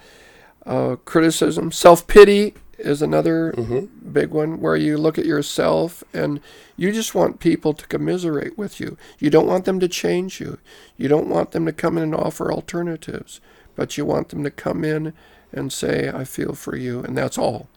Uh, 0.66 0.96
criticism, 1.06 1.72
self 1.72 2.08
pity 2.08 2.54
is 2.78 3.02
another 3.02 3.54
mm-hmm. 3.54 4.12
big 4.12 4.32
one 4.32 4.60
where 4.60 4.76
you 4.76 4.98
look 4.98 5.18
at 5.18 5.26
yourself 5.26 6.04
and 6.14 6.40
you 6.76 6.92
just 6.92 7.14
want 7.14 7.40
people 7.40 7.74
to 7.74 7.88
commiserate 7.88 8.58
with 8.58 8.80
you. 8.80 8.98
You 9.20 9.30
don't 9.30 9.48
want 9.48 9.66
them 9.66 9.80
to 9.80 9.88
change 9.88 10.40
you. 10.40 10.58
You 10.98 11.08
don't 11.08 11.30
want 11.30 11.52
them 11.52 11.66
to 11.66 11.74
come 11.74 11.98
in 11.98 12.04
and 12.04 12.16
offer 12.16 12.52
alternatives, 12.52 13.40
but 13.76 13.98
you 13.98 14.06
want 14.06 14.30
them 14.30 14.44
to 14.44 14.52
come 14.52 14.84
in 14.84 15.14
and 15.54 15.72
say, 15.72 16.10
I 16.10 16.24
feel 16.24 16.54
for 16.54 16.76
you, 16.76 17.02
and 17.02 17.18
that's 17.18 17.38
all. 17.38 17.68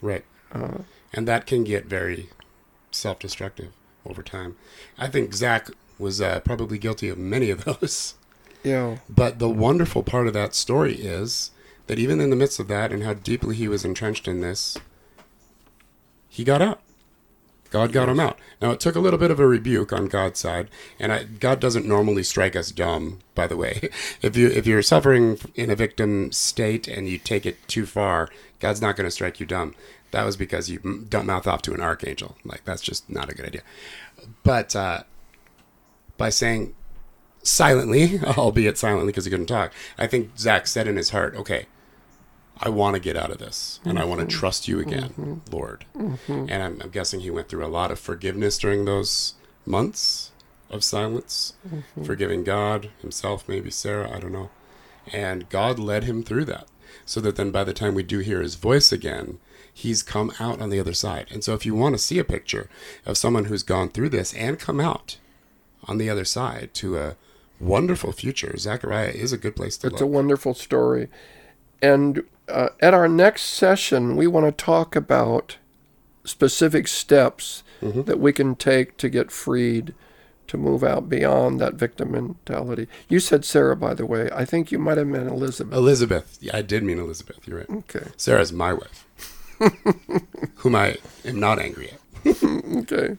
Right. 0.00 0.24
Uh, 0.52 0.78
and 1.12 1.26
that 1.28 1.46
can 1.46 1.64
get 1.64 1.86
very 1.86 2.28
self 2.90 3.18
destructive 3.18 3.72
over 4.06 4.22
time. 4.22 4.56
I 4.98 5.08
think 5.08 5.34
Zach 5.34 5.70
was 5.98 6.20
uh, 6.20 6.40
probably 6.40 6.78
guilty 6.78 7.08
of 7.08 7.18
many 7.18 7.50
of 7.50 7.64
those. 7.80 8.14
Yeah. 8.64 8.98
But 9.08 9.38
the 9.38 9.48
wonderful 9.48 10.02
part 10.02 10.26
of 10.26 10.32
that 10.32 10.54
story 10.54 10.94
is 10.94 11.50
that 11.86 11.98
even 11.98 12.20
in 12.20 12.30
the 12.30 12.36
midst 12.36 12.58
of 12.58 12.68
that 12.68 12.92
and 12.92 13.04
how 13.04 13.14
deeply 13.14 13.54
he 13.54 13.68
was 13.68 13.84
entrenched 13.84 14.26
in 14.26 14.40
this, 14.40 14.76
he 16.28 16.42
got 16.42 16.62
out. 16.62 16.80
God 17.70 17.92
got 17.92 18.08
him 18.08 18.20
out. 18.20 18.38
Now 18.62 18.70
it 18.70 18.78
took 18.78 18.94
a 18.94 19.00
little 19.00 19.18
bit 19.18 19.32
of 19.32 19.40
a 19.40 19.46
rebuke 19.48 19.92
on 19.92 20.06
God's 20.06 20.38
side, 20.38 20.70
and 21.00 21.12
I, 21.12 21.24
God 21.24 21.58
doesn't 21.58 21.86
normally 21.86 22.22
strike 22.22 22.54
us 22.54 22.70
dumb. 22.70 23.18
By 23.34 23.48
the 23.48 23.56
way, 23.56 23.88
if 24.22 24.36
you 24.36 24.46
if 24.46 24.64
you're 24.64 24.80
suffering 24.80 25.38
in 25.56 25.70
a 25.70 25.76
victim 25.76 26.30
state 26.30 26.86
and 26.86 27.08
you 27.08 27.18
take 27.18 27.44
it 27.44 27.66
too 27.66 27.84
far, 27.84 28.30
God's 28.60 28.80
not 28.80 28.94
going 28.94 29.06
to 29.06 29.10
strike 29.10 29.40
you 29.40 29.46
dumb. 29.46 29.74
That 30.12 30.24
was 30.24 30.36
because 30.36 30.70
you 30.70 31.06
don't 31.08 31.26
mouth 31.26 31.48
off 31.48 31.62
to 31.62 31.74
an 31.74 31.80
archangel. 31.80 32.36
Like 32.44 32.64
that's 32.64 32.80
just 32.80 33.10
not 33.10 33.28
a 33.28 33.34
good 33.34 33.46
idea. 33.46 33.62
But 34.44 34.76
uh, 34.76 35.02
by 36.16 36.30
saying 36.30 36.74
silently, 37.44 38.18
albeit 38.24 38.78
silently 38.78 39.12
because 39.12 39.24
he 39.24 39.30
couldn't 39.30 39.46
talk, 39.46 39.72
I 39.98 40.06
think 40.06 40.36
Zach 40.38 40.66
said 40.66 40.88
in 40.88 40.96
his 40.96 41.10
heart, 41.10 41.36
"Okay, 41.36 41.66
I 42.58 42.68
want 42.68 42.94
to 42.94 43.00
get 43.00 43.16
out 43.16 43.30
of 43.30 43.38
this 43.38 43.80
and 43.84 43.94
mm-hmm. 43.94 44.02
I 44.02 44.04
want 44.04 44.20
to 44.20 44.26
trust 44.26 44.68
you 44.68 44.78
again, 44.80 45.10
mm-hmm. 45.10 45.34
Lord. 45.50 45.84
Mm-hmm. 45.96 46.46
And 46.48 46.62
I'm, 46.62 46.80
I'm, 46.82 46.90
guessing 46.90 47.20
he 47.20 47.30
went 47.30 47.48
through 47.48 47.64
a 47.64 47.68
lot 47.68 47.90
of 47.90 47.98
forgiveness 47.98 48.58
during 48.58 48.84
those 48.84 49.34
months 49.66 50.30
of 50.70 50.84
silence, 50.84 51.54
mm-hmm. 51.66 52.04
forgiving 52.04 52.44
God, 52.44 52.90
himself, 53.00 53.48
maybe 53.48 53.70
Sarah, 53.70 54.14
I 54.14 54.20
don't 54.20 54.32
know. 54.32 54.50
And 55.12 55.48
God 55.48 55.78
led 55.78 56.04
him 56.04 56.22
through 56.22 56.44
that 56.46 56.66
so 57.04 57.20
that 57.20 57.36
then 57.36 57.50
by 57.50 57.64
the 57.64 57.74
time 57.74 57.94
we 57.94 58.02
do 58.02 58.20
hear 58.20 58.40
his 58.40 58.54
voice 58.54 58.92
again, 58.92 59.38
he's 59.72 60.02
come 60.02 60.32
out 60.38 60.62
on 60.62 60.70
the 60.70 60.80
other 60.80 60.94
side. 60.94 61.26
And 61.30 61.42
so 61.42 61.54
if 61.54 61.66
you 61.66 61.74
want 61.74 61.94
to 61.94 61.98
see 61.98 62.18
a 62.18 62.24
picture 62.24 62.70
of 63.04 63.18
someone 63.18 63.46
who's 63.46 63.62
gone 63.62 63.90
through 63.90 64.10
this 64.10 64.32
and 64.34 64.58
come 64.58 64.80
out 64.80 65.18
on 65.86 65.98
the 65.98 66.08
other 66.08 66.24
side 66.24 66.72
to 66.74 66.96
a 66.96 67.16
wonderful 67.64 68.12
future, 68.12 68.56
Zechariah 68.56 69.08
is 69.08 69.32
a 69.32 69.38
good 69.38 69.56
place 69.56 69.76
to 69.78 69.86
it's 69.86 69.92
look. 69.94 70.00
It's 70.00 70.02
a 70.02 70.06
wonderful 70.06 70.54
story. 70.54 71.08
And 71.82 72.24
uh, 72.48 72.68
at 72.80 72.94
our 72.94 73.08
next 73.08 73.42
session, 73.42 74.16
we 74.16 74.26
want 74.26 74.46
to 74.46 74.64
talk 74.64 74.94
about 74.94 75.58
specific 76.24 76.88
steps 76.88 77.62
mm-hmm. 77.80 78.02
that 78.02 78.18
we 78.18 78.32
can 78.32 78.54
take 78.54 78.96
to 78.98 79.08
get 79.08 79.30
freed 79.30 79.94
to 80.46 80.56
move 80.56 80.84
out 80.84 81.08
beyond 81.08 81.60
that 81.60 81.74
victim 81.74 82.12
mentality. 82.12 82.86
You 83.08 83.20
said 83.20 83.44
Sarah, 83.44 83.76
by 83.76 83.94
the 83.94 84.06
way. 84.06 84.28
I 84.32 84.44
think 84.44 84.70
you 84.70 84.78
might 84.78 84.98
have 84.98 85.06
meant 85.06 85.28
Elizabeth. 85.28 85.74
Elizabeth. 85.74 86.38
Yeah, 86.40 86.56
I 86.56 86.62
did 86.62 86.82
mean 86.82 86.98
Elizabeth. 86.98 87.46
You're 87.46 87.58
right. 87.58 87.70
Okay. 87.70 88.06
Sarah's 88.16 88.52
my 88.52 88.72
wife, 88.72 89.06
whom 90.56 90.74
I 90.74 90.96
am 91.24 91.40
not 91.40 91.58
angry 91.58 91.92
at. 91.92 92.42
okay. 92.76 93.16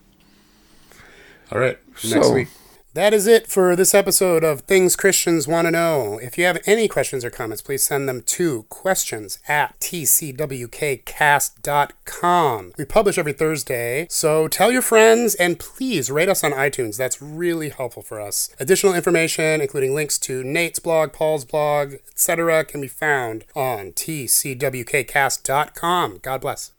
All 1.52 1.60
right. 1.60 1.78
Next 2.04 2.28
so, 2.28 2.34
week. 2.34 2.48
That 2.96 3.14
is 3.14 3.28
it 3.28 3.46
for 3.48 3.76
this 3.76 3.94
episode 3.94 4.44
of 4.46 4.62
Things 4.62 4.96
Christians 4.96 5.50
Want 5.50 5.68
to 5.68 5.72
Know. 5.72 6.18
If 6.18 6.38
you 6.38 6.46
have 6.46 6.62
any 6.66 6.88
questions 6.88 7.26
or 7.26 7.30
comments, 7.30 7.62
please 7.62 7.84
send 7.84 8.08
them 8.08 8.22
to 8.22 8.64
questions 8.70 9.38
at 9.50 9.78
tcwkcast.com. 9.82 12.74
We 12.78 12.86
publish 12.86 13.18
every 13.18 13.34
Thursday, 13.34 14.08
so 14.10 14.48
tell 14.48 14.72
your 14.72 14.82
friends 14.82 15.36
and 15.36 15.60
please 15.60 16.10
rate 16.10 16.30
us 16.30 16.42
on 16.42 16.54
iTunes. 16.54 16.96
That's 16.96 17.22
really 17.22 17.68
helpful 17.68 18.02
for 18.02 18.22
us. 18.22 18.50
Additional 18.62 18.94
information, 18.94 19.60
including 19.60 19.94
links 19.94 20.18
to 20.20 20.42
Nate's 20.46 20.80
blog, 20.80 21.12
Paul's 21.12 21.44
blog, 21.44 21.96
etc., 21.96 22.64
can 22.64 22.80
be 22.80 22.88
found 22.88 23.44
on 23.58 23.92
tcwkcast.com. 23.92 26.20
God 26.22 26.40
bless. 26.40 26.72